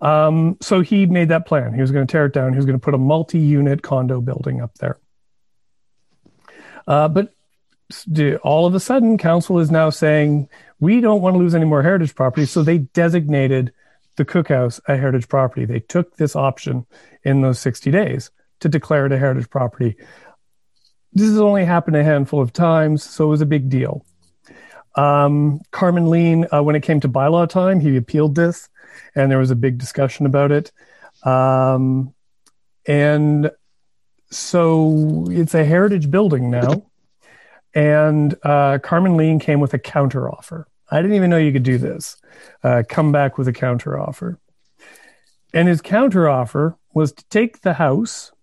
[0.01, 1.73] Um, so he made that plan.
[1.73, 2.53] He was going to tear it down.
[2.53, 4.97] He was going to put a multi unit condo building up there.
[6.87, 7.33] Uh, but
[8.43, 10.47] all of a sudden, council is now saying
[10.79, 13.73] we don't want to lose any more heritage property, so they designated
[14.15, 15.65] the cookhouse a heritage property.
[15.65, 16.85] They took this option
[17.23, 19.95] in those 60 days to declare it a heritage property.
[21.13, 24.05] This has only happened a handful of times, so it was a big deal.
[24.95, 28.69] Um, Carmen Lean, uh, when it came to bylaw time, he appealed this,
[29.15, 30.71] and there was a big discussion about it.
[31.23, 32.13] Um,
[32.85, 33.51] and
[34.29, 36.88] so it's a heritage building now
[37.79, 40.67] and uh, Carmen Lean came with a counter offer.
[40.91, 42.17] I didn't even know you could do this.
[42.61, 44.37] Uh, come back with a counter offer.
[45.53, 48.33] And his counter offer was to take the house,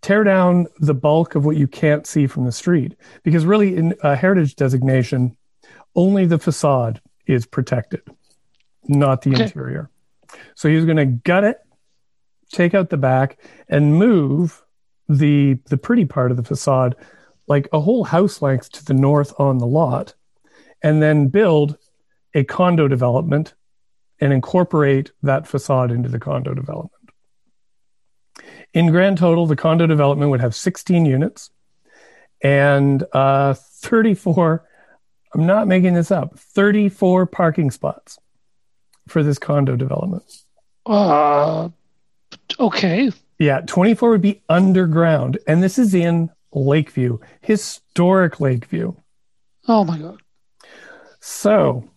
[0.00, 2.96] tear down the bulk of what you can't see from the street.
[3.22, 5.36] Because really, in a heritage designation,
[5.94, 8.02] only the facade is protected,
[8.88, 9.44] not the okay.
[9.44, 9.90] interior.
[10.56, 11.58] So he was going to gut it,
[12.50, 14.60] take out the back, and move
[15.08, 16.96] the the pretty part of the facade
[17.52, 20.14] like a whole house length to the north on the lot,
[20.82, 21.76] and then build
[22.32, 23.52] a condo development
[24.22, 27.10] and incorporate that facade into the condo development.
[28.72, 31.50] In grand total, the condo development would have 16 units
[32.42, 34.64] and uh, 34,
[35.34, 38.18] I'm not making this up, 34 parking spots
[39.08, 40.24] for this condo development.
[40.86, 41.68] Uh,
[42.58, 43.12] okay.
[43.38, 45.38] Yeah, 24 would be underground.
[45.46, 48.94] And this is in Lakeview, historic Lakeview.
[49.68, 50.20] Oh my God.
[51.20, 51.88] So,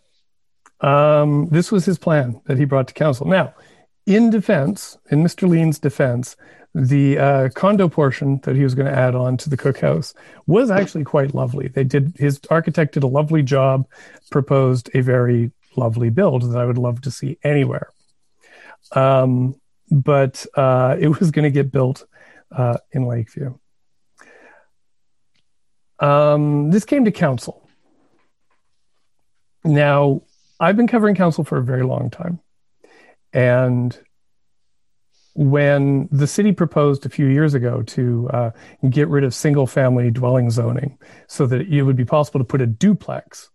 [0.82, 3.26] um, this was his plan that he brought to council.
[3.26, 3.56] Now,
[4.06, 5.50] in defense, in Mr.
[5.50, 6.36] Lean's defense,
[6.76, 10.14] the uh, condo portion that he was going to add on to the cookhouse
[10.46, 11.70] was actually quite lovely.
[11.70, 13.88] They did his architect did a lovely job,
[14.30, 17.90] proposed a very lovely build that I would love to see anywhere.
[18.92, 19.56] Um,
[19.90, 22.06] but uh, it was going to get built
[22.52, 23.58] uh, in Lakeview.
[26.00, 27.68] Um, this came to council.
[29.64, 30.22] Now,
[30.60, 32.40] I've been covering council for a very long time.
[33.34, 33.98] And
[35.34, 38.52] when the city proposed a few years ago to uh,
[38.90, 42.62] get rid of single family dwelling zoning so that it would be possible to put
[42.62, 43.50] a duplex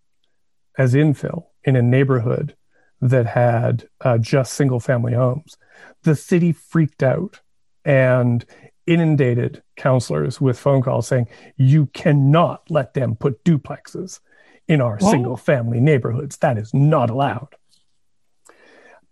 [0.77, 2.55] as infill in a neighborhood
[3.01, 5.57] that had uh, just single family homes,
[6.03, 7.41] the city freaked out
[7.85, 8.45] and
[8.91, 14.19] inundated councillors with phone calls saying, you cannot let them put duplexes
[14.67, 16.37] in our single family neighborhoods.
[16.39, 17.55] That is not allowed.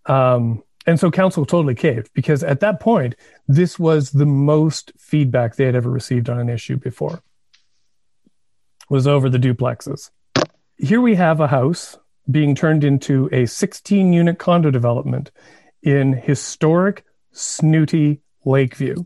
[0.07, 3.15] Um, and so council totally caved because at that point,
[3.47, 7.23] this was the most feedback they had ever received on an issue before
[8.89, 10.11] was over the duplexes.
[10.77, 11.99] Here we have a house
[12.29, 15.31] being turned into a 16 unit condo development
[15.83, 19.05] in historic, snooty Lakeview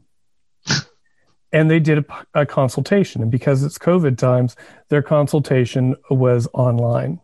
[1.53, 4.57] and they did a, a, consultation and because it's covid times
[4.88, 7.20] their consultation was online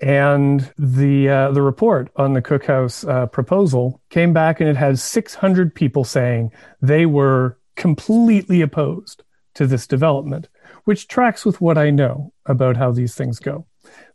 [0.00, 4.98] and the uh, the report on the cookhouse uh, proposal came back and it had
[4.98, 6.50] 600 people saying
[6.82, 9.22] they were completely opposed
[9.54, 10.48] to this development
[10.86, 13.66] which tracks with what I know about how these things go.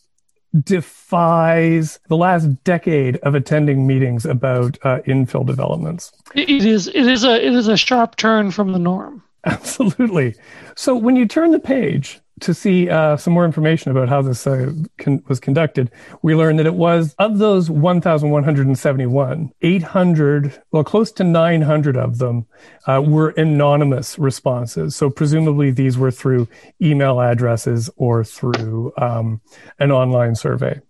[0.63, 6.11] defies the last decade of attending meetings about uh, infill developments.
[6.33, 9.21] it it is it is a it is a sharp turn from the norm.
[9.45, 10.35] Absolutely.
[10.75, 14.45] So when you turn the page to see uh, some more information about how this
[14.45, 15.89] uh, con- was conducted,
[16.21, 22.45] we learned that it was of those 1,171, 800, well, close to 900 of them
[22.87, 24.95] uh, were anonymous responses.
[24.95, 26.47] So presumably these were through
[26.81, 29.39] email addresses or through um,
[29.79, 30.81] an online survey.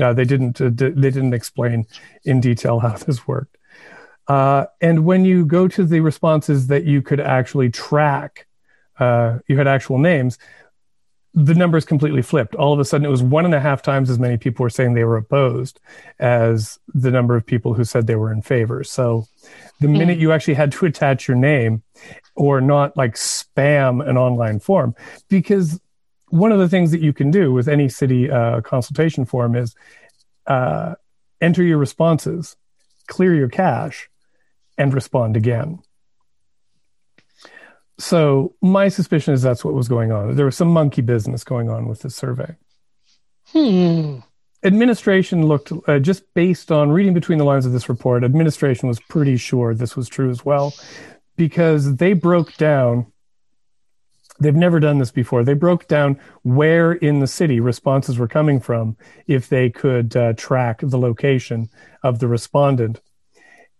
[0.00, 0.58] Uh, they didn't.
[0.58, 1.84] Uh, d- they didn't explain
[2.24, 3.58] in detail how this worked.
[4.28, 8.46] Uh, and when you go to the responses that you could actually track,
[9.00, 10.38] you had actual names,
[11.34, 12.54] the numbers completely flipped.
[12.54, 14.70] All of a sudden, it was one and a half times as many people were
[14.70, 15.80] saying they were opposed
[16.18, 18.84] as the number of people who said they were in favor.
[18.84, 19.26] So
[19.80, 21.82] the minute you actually had to attach your name
[22.36, 24.94] or not like spam an online form,
[25.28, 25.80] because
[26.28, 29.74] one of the things that you can do with any city uh, consultation form is
[30.46, 30.94] uh,
[31.40, 32.56] enter your responses,
[33.06, 34.08] clear your cache,
[34.78, 35.78] and respond again.
[38.02, 40.34] So my suspicion is that's what was going on.
[40.34, 42.56] There was some monkey business going on with this survey.
[43.52, 44.18] Hmm.
[44.64, 48.24] Administration looked uh, just based on reading between the lines of this report.
[48.24, 50.74] Administration was pretty sure this was true as well,
[51.36, 53.06] because they broke down.
[54.40, 55.44] They've never done this before.
[55.44, 58.96] They broke down where in the city responses were coming from
[59.28, 61.68] if they could uh, track the location
[62.02, 63.00] of the respondent.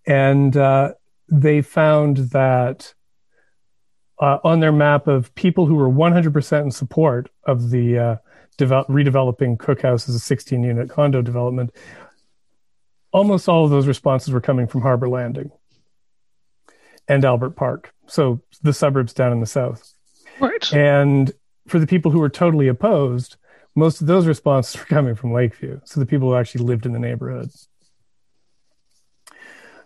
[0.07, 0.93] And uh,
[1.29, 2.95] they found that
[4.19, 8.17] uh, on their map of people who were 100% in support of the uh,
[8.57, 11.71] develop, redeveloping Cookhouse as a 16 unit condo development,
[13.13, 15.51] almost all of those responses were coming from Harbor Landing
[17.09, 17.93] and Albert Park.
[18.07, 19.93] So the suburbs down in the south.
[20.41, 20.73] Right.
[20.73, 21.33] And
[21.69, 23.37] for the people who were totally opposed,
[23.75, 25.81] most of those responses were coming from Lakeview.
[25.85, 27.51] So the people who actually lived in the neighborhood.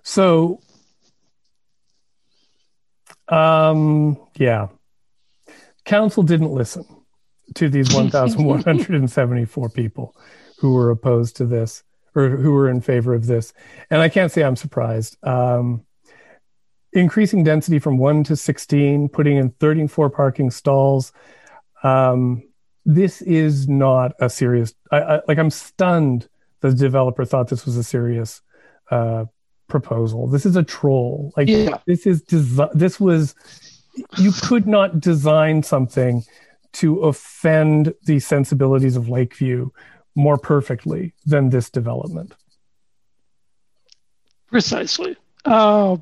[0.02, 0.60] So,
[3.28, 4.68] um, yeah,
[5.84, 6.84] council didn't listen
[7.54, 10.14] to these 1,174 people
[10.58, 11.82] who were opposed to this
[12.14, 13.52] or who were in favor of this.
[13.90, 15.16] And I can't say I'm surprised.
[15.22, 15.84] Um,
[16.92, 21.12] increasing density from 1 to 16 putting in 34 parking stalls
[21.82, 22.42] um,
[22.84, 26.28] this is not a serious I, I, like i'm stunned
[26.60, 28.40] the developer thought this was a serious
[28.90, 29.26] uh,
[29.68, 30.26] proposal.
[30.26, 31.32] This is a troll.
[31.36, 31.78] Like Yeah.
[31.86, 33.34] this is desi- this was
[34.18, 36.24] you could not design something
[36.74, 39.70] to offend the sensibilities of lakeview
[40.14, 42.34] more perfectly than this development.
[44.48, 45.16] Precisely.
[45.44, 45.96] Uh,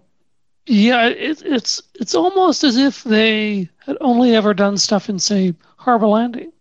[0.66, 5.54] yeah, it, it's it's almost as if they had only ever done stuff in, say,
[5.76, 6.52] Harbor Landing,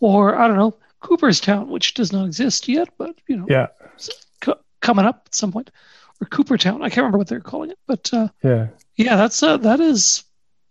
[0.00, 3.68] or I don't know, Cooperstown, which does not exist yet, but you know, yeah.
[4.40, 5.70] co- coming up at some point,
[6.20, 6.82] or Coopertown.
[6.82, 8.68] I can't remember what they're calling it, but uh, yeah
[9.00, 10.24] yeah, that's uh, that is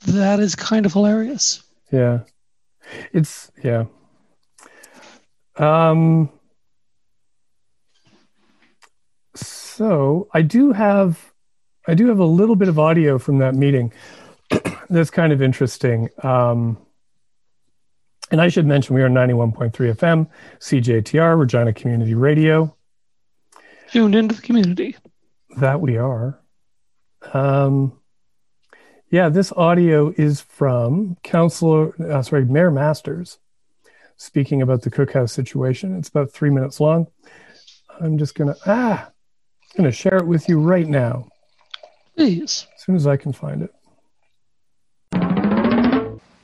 [0.05, 1.63] that is kind of hilarious.
[1.91, 2.19] Yeah.
[3.11, 3.85] It's yeah.
[5.57, 6.29] Um
[9.35, 11.33] so I do have
[11.87, 13.93] I do have a little bit of audio from that meeting
[14.89, 16.09] that's kind of interesting.
[16.23, 16.77] Um
[18.31, 20.27] And I should mention we are 91.3 FM,
[20.59, 22.75] CJTR, Regina Community Radio.
[23.91, 24.95] Tuned into the community.
[25.57, 26.39] That we are.
[27.33, 27.99] Um,
[29.09, 33.39] yeah, this audio is from Councillor, uh, sorry, Mayor Masters
[34.17, 35.97] speaking about the cookhouse situation.
[35.97, 37.07] It's about three minutes long.
[37.99, 41.27] I'm just gonna ah, I'm gonna share it with you right now.
[42.15, 42.67] Please.
[42.75, 43.73] As soon as I can find it.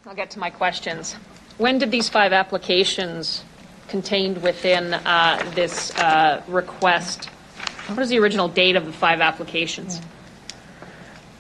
[0.05, 1.13] I'll get to my questions.
[1.57, 3.43] When did these five applications
[3.87, 7.29] contained within uh, this uh, request?
[7.87, 10.01] What is the original date of the five applications?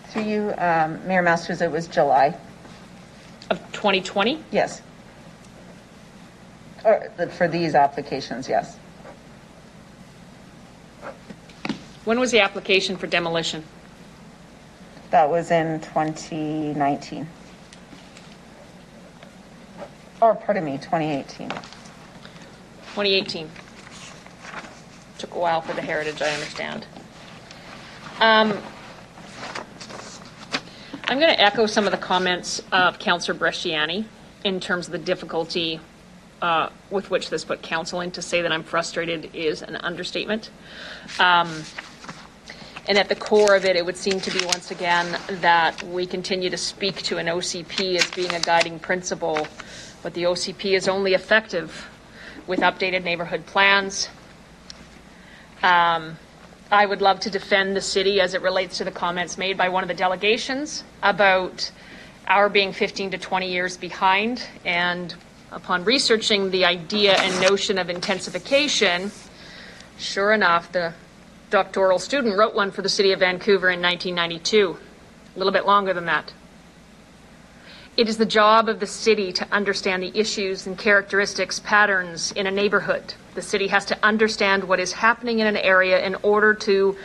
[0.09, 2.37] Through you, um, Mayor Masters, it was July.
[3.49, 4.39] Of 2020?
[4.51, 4.81] Yes.
[6.83, 8.77] Or for these applications, yes.
[12.05, 13.63] When was the application for demolition?
[15.09, 17.27] That was in 2019.
[20.21, 21.49] Or, pardon me, 2018.
[21.49, 23.49] 2018.
[25.25, 26.85] Took a while for the heritage, I understand.
[28.19, 28.55] Um,
[31.05, 34.05] I'm going to echo some of the comments of Councillor Bresciani
[34.43, 35.79] in terms of the difficulty
[36.43, 38.11] uh, with which this put council in.
[38.11, 40.51] To say that I'm frustrated is an understatement.
[41.17, 41.63] Um,
[42.87, 46.05] and at the core of it, it would seem to be once again that we
[46.05, 49.47] continue to speak to an OCP as being a guiding principle,
[50.03, 51.89] but the OCP is only effective
[52.45, 54.07] with updated neighborhood plans.
[55.65, 56.19] Um,
[56.69, 59.69] I would love to defend the city as it relates to the comments made by
[59.69, 61.71] one of the delegations about
[62.27, 64.47] our being 15 to 20 years behind.
[64.63, 65.15] And
[65.51, 69.11] upon researching the idea and notion of intensification,
[69.97, 70.93] sure enough, the
[71.49, 74.77] doctoral student wrote one for the city of Vancouver in 1992,
[75.35, 76.31] a little bit longer than that.
[77.97, 82.45] It is the job of the city to understand the issues and characteristics, patterns in
[82.45, 83.15] a neighborhood.
[83.35, 86.97] The city has to understand what is happening in an area in order to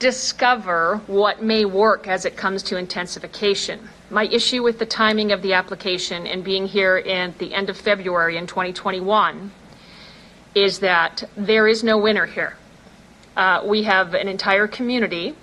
[0.00, 3.88] discover what may work as it comes to intensification.
[4.10, 7.76] My issue with the timing of the application and being here in the end of
[7.76, 9.52] February in 2021
[10.56, 12.56] is that there is no winner here.
[13.36, 15.36] Uh, we have an entire community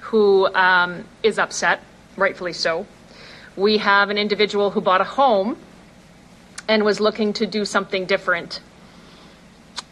[0.00, 1.80] who um, is upset,
[2.16, 2.86] rightfully so.
[3.54, 5.56] We have an individual who bought a home
[6.66, 8.60] and was looking to do something different.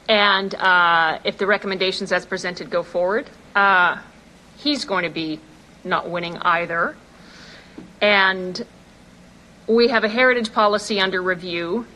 [0.08, 3.98] And uh, if the recommendations as presented go forward, uh,
[4.56, 5.38] he's going to be
[5.84, 6.96] not winning either.
[8.00, 8.64] And
[9.66, 11.86] we have a heritage policy under review,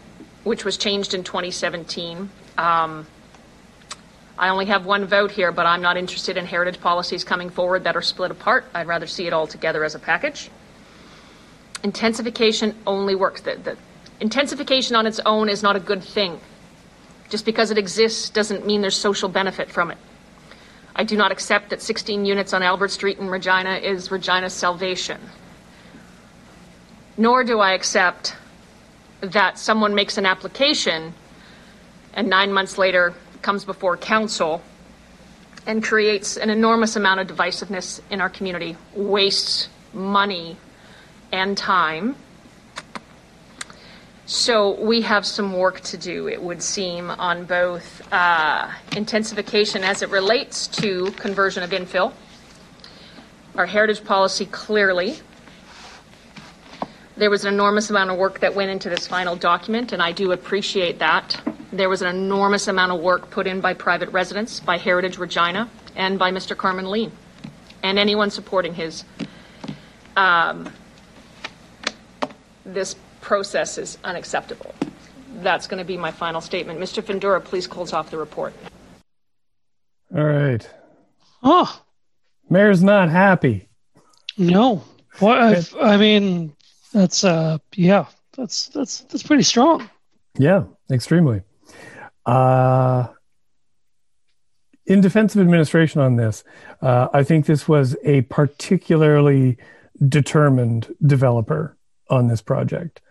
[0.44, 2.28] which was changed in 2017.
[2.58, 3.06] Um,
[4.38, 7.84] I only have one vote here, but I'm not interested in heritage policies coming forward
[7.84, 8.64] that are split apart.
[8.74, 10.50] I'd rather see it all together as a package.
[11.82, 13.40] Intensification only works.
[13.40, 13.76] The, the
[14.20, 16.40] intensification on its own is not a good thing.
[17.32, 19.96] Just because it exists doesn't mean there's social benefit from it.
[20.94, 25.18] I do not accept that 16 units on Albert Street in Regina is Regina's salvation.
[27.16, 28.36] Nor do I accept
[29.22, 31.14] that someone makes an application
[32.12, 34.60] and nine months later comes before council
[35.66, 40.58] and creates an enormous amount of divisiveness in our community, wastes money
[41.32, 42.14] and time.
[44.32, 50.00] So we have some work to do, it would seem, on both uh, intensification as
[50.00, 52.14] it relates to conversion of infill.
[53.56, 55.18] Our heritage policy clearly.
[57.18, 60.12] There was an enormous amount of work that went into this final document, and I
[60.12, 61.38] do appreciate that.
[61.70, 65.68] There was an enormous amount of work put in by private residents, by Heritage Regina,
[65.94, 66.56] and by Mr.
[66.56, 67.12] Carmen Lean,
[67.82, 69.04] and anyone supporting his.
[70.16, 70.72] Um,
[72.64, 74.74] this process is unacceptable.
[75.36, 76.78] That's going to be my final statement.
[76.78, 77.02] Mr.
[77.02, 78.52] Findura, please close off the report.
[80.14, 80.68] All right.
[81.42, 81.82] Oh,
[82.50, 83.68] Mayor's not happy.
[84.36, 84.84] no.
[85.18, 86.54] What I've, I mean,
[86.92, 89.90] that's uh, yeah, that's that's that's pretty strong.
[90.38, 91.42] Yeah, extremely.
[92.24, 93.08] Uh,
[94.86, 96.44] in defense of administration on this,
[96.80, 99.58] uh, I think this was a particularly
[100.08, 101.76] determined developer
[102.08, 103.02] on this project.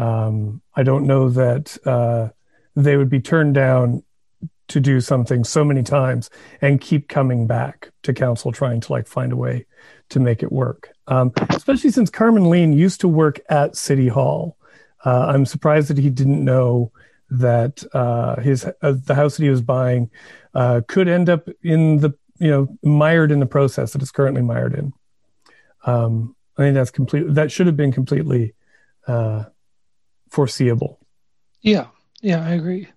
[0.00, 2.30] Um, I don't know that uh,
[2.74, 4.02] they would be turned down
[4.68, 6.30] to do something so many times
[6.62, 9.66] and keep coming back to council trying to like find a way
[10.08, 10.90] to make it work.
[11.06, 14.56] Um, especially since Carmen Lean used to work at City Hall.
[15.04, 16.92] Uh, I'm surprised that he didn't know
[17.28, 20.10] that uh, his uh, the house that he was buying
[20.54, 24.42] uh, could end up in the you know mired in the process that it's currently
[24.42, 24.92] mired in.
[25.84, 27.34] Um, I think that's complete.
[27.34, 28.54] That should have been completely
[29.06, 29.44] uh,
[30.30, 30.98] foreseeable.
[31.60, 31.88] Yeah,
[32.22, 32.88] yeah, I agree.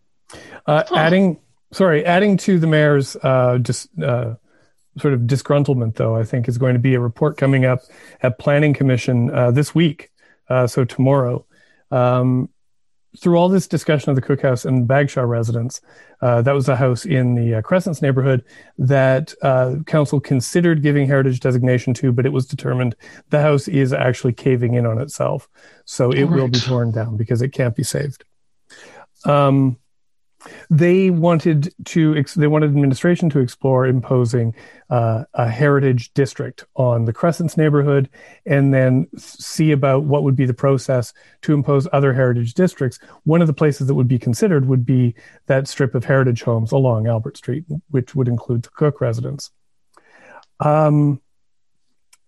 [0.65, 0.95] Uh, huh.
[0.95, 1.39] Adding,
[1.71, 4.35] sorry, adding to the mayor's uh, just uh,
[4.97, 7.79] sort of disgruntlement, though, I think is going to be a report coming up
[8.21, 10.11] at Planning Commission uh, this week,
[10.49, 11.45] uh, so tomorrow.
[11.91, 12.49] Um,
[13.19, 15.81] through all this discussion of the Cookhouse and Bagshaw residence,
[16.21, 18.43] uh, that was a house in the uh, Crescents neighborhood
[18.77, 22.95] that uh, council considered giving heritage designation to, but it was determined
[23.29, 25.47] the house is actually caving in on itself,
[25.85, 26.35] so it right.
[26.35, 28.23] will be torn down because it can't be saved.
[29.25, 29.77] Um,
[30.69, 34.53] they wanted to they wanted administration to explore imposing
[34.89, 38.09] uh, a heritage district on the Crescents neighborhood,
[38.45, 42.99] and then see about what would be the process to impose other heritage districts.
[43.23, 45.15] One of the places that would be considered would be
[45.47, 49.51] that strip of heritage homes along Albert Street, which would include the Cook residence.
[50.59, 51.21] Um,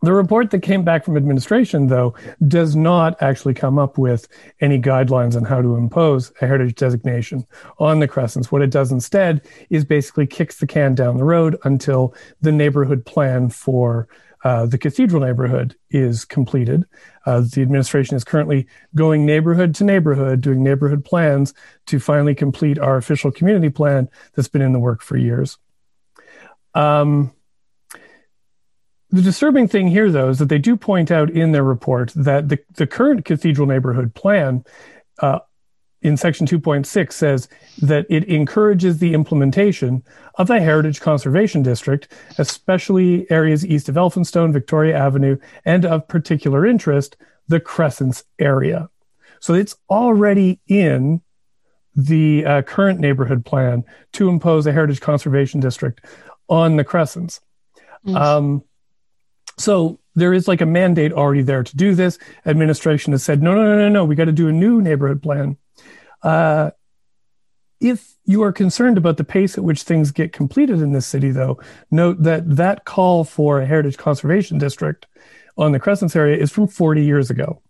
[0.05, 2.15] the report that came back from administration, though,
[2.47, 4.27] does not actually come up with
[4.61, 7.45] any guidelines on how to impose a heritage designation
[7.79, 8.51] on the Crescents.
[8.51, 13.05] What it does instead is basically kicks the can down the road until the neighborhood
[13.05, 14.07] plan for
[14.45, 16.85] uh, the cathedral neighborhood is completed.
[17.25, 21.51] Uh, the administration is currently going neighborhood to neighborhood, doing neighborhood plans
[21.87, 25.57] to finally complete our official community plan that's been in the work for years.
[26.75, 27.33] Um,
[29.15, 32.49] the disturbing thing here, though, is that they do point out in their report that
[32.49, 34.65] the, the current cathedral neighborhood plan
[35.19, 35.39] uh,
[36.01, 37.47] in section 2.6 says
[37.81, 40.03] that it encourages the implementation
[40.35, 46.65] of a heritage conservation district, especially areas east of Elphinstone, Victoria Avenue, and of particular
[46.65, 47.15] interest,
[47.47, 48.89] the Crescents area.
[49.39, 51.21] So it's already in
[51.95, 56.03] the uh, current neighborhood plan to impose a heritage conservation district
[56.49, 57.39] on the Crescents.
[58.05, 58.15] Mm.
[58.15, 58.63] Um,
[59.57, 62.17] so there is like a mandate already there to do this.
[62.45, 65.21] Administration has said, no, no, no, no, no, we got to do a new neighborhood
[65.21, 65.57] plan.
[66.23, 66.71] Uh,
[67.79, 71.31] if you are concerned about the pace at which things get completed in this city,
[71.31, 71.59] though,
[71.91, 75.05] note that that call for a heritage conservation district
[75.57, 77.61] on the Crescents area is from 40 years ago.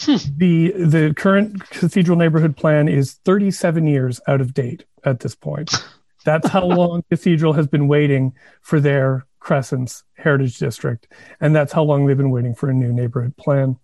[0.00, 0.16] Hmm.
[0.36, 5.72] The the current cathedral neighborhood plan is 37 years out of date at this point.
[6.24, 11.08] That's how long Cathedral has been waiting for their Crescents Heritage District,
[11.40, 13.76] and that's how long they've been waiting for a new neighborhood plan.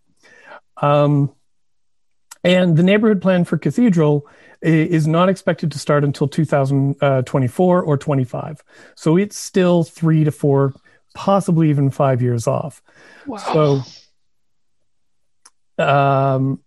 [0.80, 1.34] Um,
[2.44, 4.28] and the neighborhood plan for Cathedral
[4.62, 8.62] is not expected to start until 2024 or 25.
[8.94, 10.74] So it's still three to four,
[11.14, 12.82] possibly even five years off.
[13.26, 13.82] Wow.
[15.78, 16.60] So, um,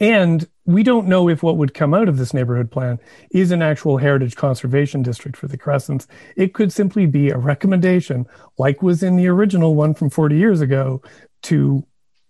[0.00, 3.00] and we don't know if what would come out of this neighborhood plan
[3.30, 6.06] is an actual heritage conservation district for the Crescents.
[6.36, 8.26] It could simply be a recommendation,
[8.58, 11.00] like was in the original one from 40 years ago,
[11.44, 11.86] to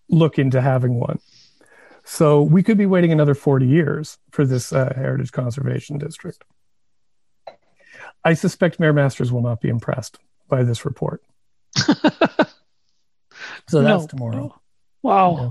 [0.09, 1.19] look into having one.
[2.05, 6.45] So we could be waiting another 40 years for this uh, heritage conservation district.
[8.23, 11.25] I suspect Mayor Masters will not be impressed by this report.
[11.77, 11.91] so
[13.83, 14.07] that's no.
[14.07, 14.61] tomorrow.
[15.03, 15.37] Wow.
[15.37, 15.51] Yeah.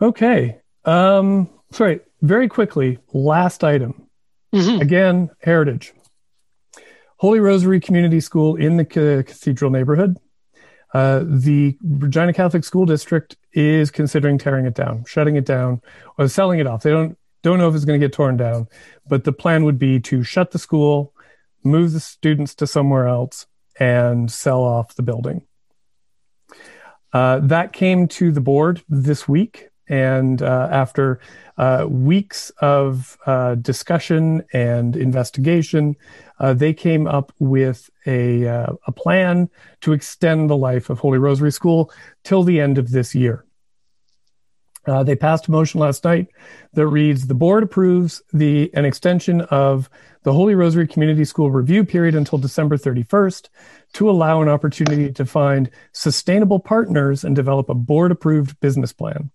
[0.00, 0.58] Okay.
[0.84, 4.06] Um, sorry, very quickly, last item.
[4.54, 4.80] Mm-hmm.
[4.80, 5.92] Again, heritage.
[7.18, 10.18] Holy Rosary Community School in the Cathedral neighborhood.
[10.94, 15.80] Uh, the Regina Catholic School District is considering tearing it down, shutting it down,
[16.18, 16.82] or selling it off.
[16.82, 18.66] They don't don't know if it's going to get torn down,
[19.08, 21.12] but the plan would be to shut the school,
[21.62, 23.46] move the students to somewhere else,
[23.78, 25.42] and sell off the building.
[27.12, 29.68] Uh, that came to the board this week.
[29.88, 31.20] And uh, after
[31.56, 35.96] uh, weeks of uh, discussion and investigation,
[36.38, 39.48] uh, they came up with a, uh, a plan
[39.82, 41.90] to extend the life of Holy Rosary School
[42.24, 43.44] till the end of this year.
[44.86, 46.28] Uh, they passed a motion last night
[46.74, 49.90] that reads the board approves the an extension of
[50.22, 53.48] the Holy Rosary Community School review period until December 31st
[53.94, 59.30] to allow an opportunity to find sustainable partners and develop a board approved business plan.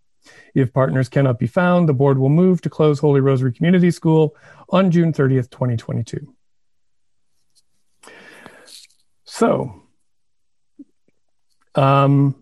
[0.54, 4.36] If partners cannot be found, the board will move to close Holy Rosary Community School
[4.70, 6.34] on June 30th, 2022.
[9.26, 9.82] So,
[11.76, 12.36] um,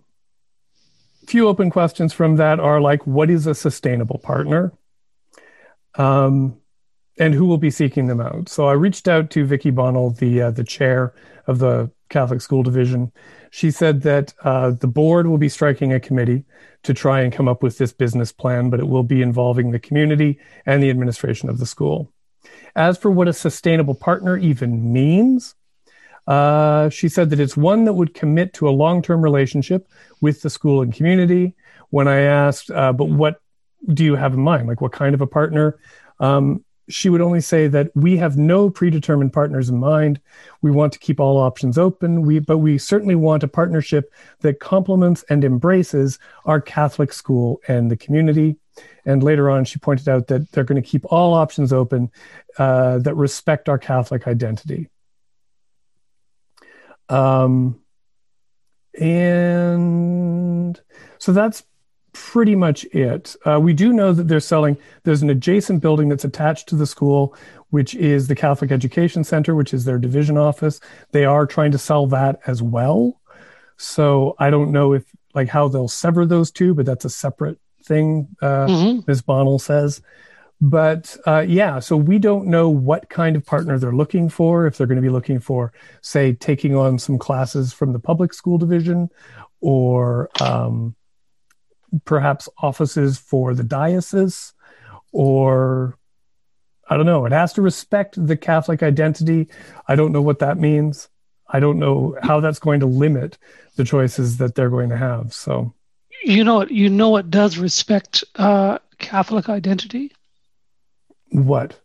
[1.27, 4.73] few open questions from that are like, what is a sustainable partner?
[5.95, 6.57] Um,
[7.19, 8.49] and who will be seeking them out?
[8.49, 11.13] So I reached out to Vicky Bonnell, the uh, the chair
[11.45, 13.11] of the Catholic School Division.
[13.51, 16.43] She said that uh, the board will be striking a committee
[16.83, 19.79] to try and come up with this business plan, but it will be involving the
[19.79, 22.11] community and the administration of the school.
[22.75, 25.55] As for what a sustainable partner even means,
[26.27, 29.87] uh, she said that it's one that would commit to a long term relationship
[30.21, 31.55] with the school and community.
[31.89, 33.41] When I asked, uh, but what
[33.91, 34.67] do you have in mind?
[34.67, 35.79] Like, what kind of a partner?
[36.19, 40.19] Um, she would only say that we have no predetermined partners in mind.
[40.61, 42.23] We want to keep all options open.
[42.23, 44.11] We, but we certainly want a partnership
[44.41, 48.57] that complements and embraces our Catholic school and the community.
[49.05, 52.11] And later on, she pointed out that they're going to keep all options open
[52.57, 54.89] uh, that respect our Catholic identity.
[57.09, 57.79] Um,
[58.99, 60.79] and
[61.17, 61.63] so that's
[62.19, 63.35] pretty much it.
[63.45, 66.85] Uh, we do know that they're selling, there's an adjacent building that's attached to the
[66.85, 67.33] school,
[67.69, 70.81] which is the Catholic Education Center, which is their division office.
[71.11, 73.21] They are trying to sell that as well.
[73.77, 77.57] So I don't know if, like, how they'll sever those two, but that's a separate
[77.85, 78.99] thing, uh, mm-hmm.
[79.07, 79.21] Ms.
[79.21, 80.01] Bonnell says.
[80.61, 84.67] But uh, yeah, so we don't know what kind of partner they're looking for.
[84.67, 88.33] If they're going to be looking for, say, taking on some classes from the public
[88.33, 89.09] school division
[89.61, 90.95] or um,
[92.05, 94.53] perhaps offices for the diocese
[95.11, 95.97] or
[96.89, 97.25] I don't know.
[97.25, 99.47] It has to respect the Catholic identity.
[99.87, 101.07] I don't know what that means.
[101.47, 103.37] I don't know how that's going to limit
[103.75, 105.33] the choices that they're going to have.
[105.33, 105.73] So,
[106.23, 110.11] you know, you know, it does respect uh, Catholic identity.
[111.31, 111.79] What?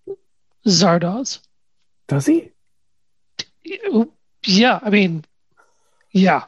[0.66, 1.40] Zardoz.
[2.08, 2.50] Does he?
[4.44, 5.24] Yeah, I mean,
[6.12, 6.44] yeah.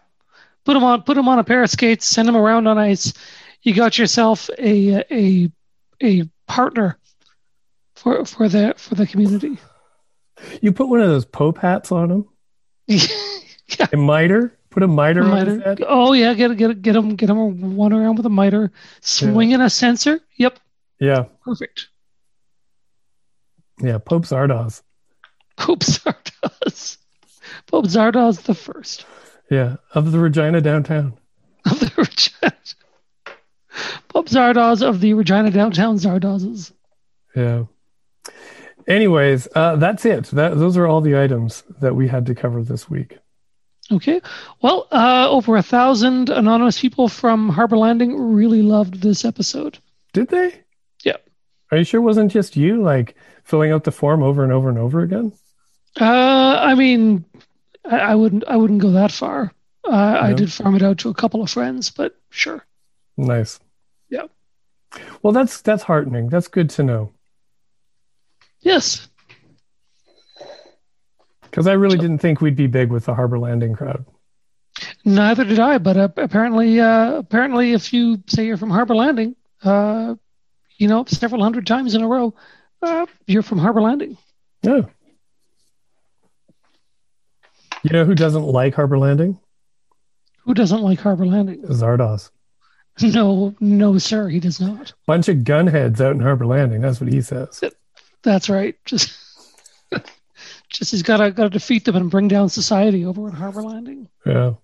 [0.65, 1.03] Put him on.
[1.03, 2.07] Put him on a pair of skates.
[2.07, 3.13] Send him around on ice
[3.67, 5.51] you got yourself a a
[6.01, 6.99] a partner
[7.97, 9.59] for for the for the community.
[10.63, 12.29] You put one of those Pope hats on him.
[12.87, 13.89] yeah.
[13.93, 14.57] A mitre.
[14.71, 15.51] Put a mitre, a mitre.
[15.51, 15.85] on his head.
[15.87, 19.67] Oh yeah, get get get him get him one around with a mitre, swinging yeah.
[19.67, 20.21] a censer.
[20.37, 20.61] Yep.
[21.01, 21.25] Yeah.
[21.45, 21.89] Perfect.
[23.83, 24.83] Yeah, Pope Zardoz.
[25.57, 26.99] Pope Zardoz.
[27.67, 29.07] Pope Zardoz the first.
[29.51, 31.19] Yeah, of the Regina downtown.
[31.65, 32.53] Of the Regina.
[34.09, 36.73] Pope Zardoz of the Regina Downtown Zardozes.
[37.35, 37.65] Yeah.
[38.89, 40.27] Anyways, uh, that's it.
[40.27, 43.19] That, those are all the items that we had to cover this week.
[43.91, 44.21] Okay.
[44.63, 49.79] Well, uh, over a thousand anonymous people from Harbor Landing really loved this episode.
[50.13, 50.63] Did they?
[51.05, 51.17] Yeah.
[51.71, 54.69] Are you sure it wasn't just you, like filling out the form over and over
[54.69, 55.33] and over again?
[56.01, 57.25] Uh, I mean,
[57.85, 58.45] I, I wouldn't.
[58.47, 59.53] I wouldn't go that far.
[59.85, 60.19] Uh.
[60.21, 62.65] I did farm it out to a couple of friends, but sure.
[63.17, 63.61] Nice.
[65.23, 66.29] Well, that's that's heartening.
[66.29, 67.13] That's good to know.
[68.61, 69.09] Yes.
[71.43, 74.05] Because I really so, didn't think we'd be big with the Harbor Landing crowd.
[75.05, 79.35] Neither did I, but uh, apparently, uh, apparently, if you say you're from Harbor Landing,
[79.63, 80.17] uh,
[80.77, 82.35] you know, several hundred times in a row,
[82.83, 84.19] uh, you're from Harbor Landing.
[84.63, 84.83] Yeah.
[87.83, 89.39] You know who doesn't like Harbor Landing?
[90.41, 91.63] Who doesn't like Harbor Landing?
[91.63, 92.31] Zardoz.
[93.03, 94.95] No, no, sir, he does not.
[95.07, 96.81] Bunch of gunheads out in Harbor Landing.
[96.81, 97.63] That's what he says.
[98.23, 98.75] That's right.
[98.87, 99.13] Just,
[100.71, 103.63] just he's got to got to defeat them and bring down society over in Harbor
[103.63, 104.09] Landing.
[104.25, 104.55] Yeah,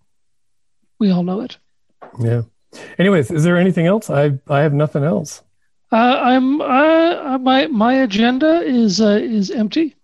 [0.98, 1.58] we all know it.
[2.18, 2.42] Yeah.
[2.98, 4.08] Anyways, is there anything else?
[4.08, 5.42] I I have nothing else.
[5.92, 9.94] Uh, I'm uh, my my agenda is uh, is empty,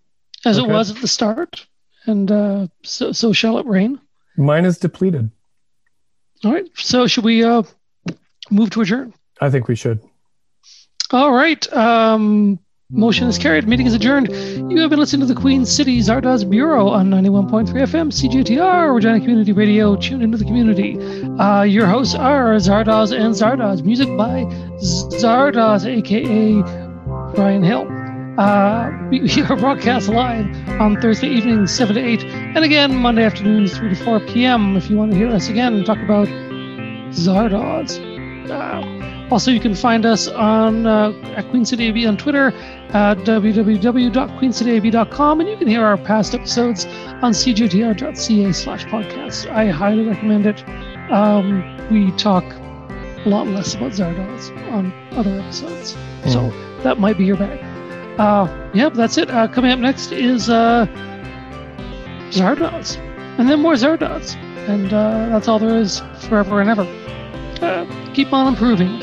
[0.45, 0.69] as okay.
[0.69, 1.67] it was at the start,
[2.05, 3.99] and uh, so so shall it rain.
[4.37, 5.31] Mine is depleted.
[6.45, 6.69] All right.
[6.75, 7.63] So should we uh,
[8.51, 9.15] move to adjourn?
[9.41, 10.01] I think we should.
[11.11, 11.71] All right.
[11.73, 12.59] Um,
[12.91, 13.67] motion is carried.
[13.67, 14.29] Meeting is adjourned.
[14.71, 19.21] You have been listening to the Queen City Zardoz Bureau on 91.3 FM, CJTR, Regina
[19.21, 19.97] Community Radio.
[19.97, 20.99] Tune into the community.
[21.39, 23.83] Uh, your hosts are Zardoz and Zardoz.
[23.83, 24.45] Music by
[24.81, 27.87] Zardoz, aka Brian Hill.
[28.39, 30.47] Uh, we, we, are broadcast live
[30.81, 34.77] on Thursday evenings, 7 to 8, and again Monday afternoons, 3 to 4 p.m.
[34.77, 36.29] If you want to hear us again and talk about
[37.11, 38.18] Zardoz.
[38.51, 42.53] Uh, also, you can find us on uh, at Queen City AB on Twitter,
[42.91, 46.87] at www.queencityab.com, and you can hear our past episodes
[47.23, 49.51] on cjtr.ca slash podcast.
[49.51, 50.67] I highly recommend it.
[51.11, 56.33] Um, we talk a lot less about Zardoz on other episodes, mm.
[56.33, 56.51] so
[56.83, 57.61] that might be your bag.
[58.19, 59.31] Uh, yeah, that's it.
[59.31, 60.87] Uh, coming up next is uh,
[62.31, 62.97] Zardoz,
[63.39, 64.37] and then more Zardoz,
[64.69, 66.87] and uh, that's all there is forever and ever.
[67.61, 67.85] Uh,
[68.15, 69.01] keep on improving,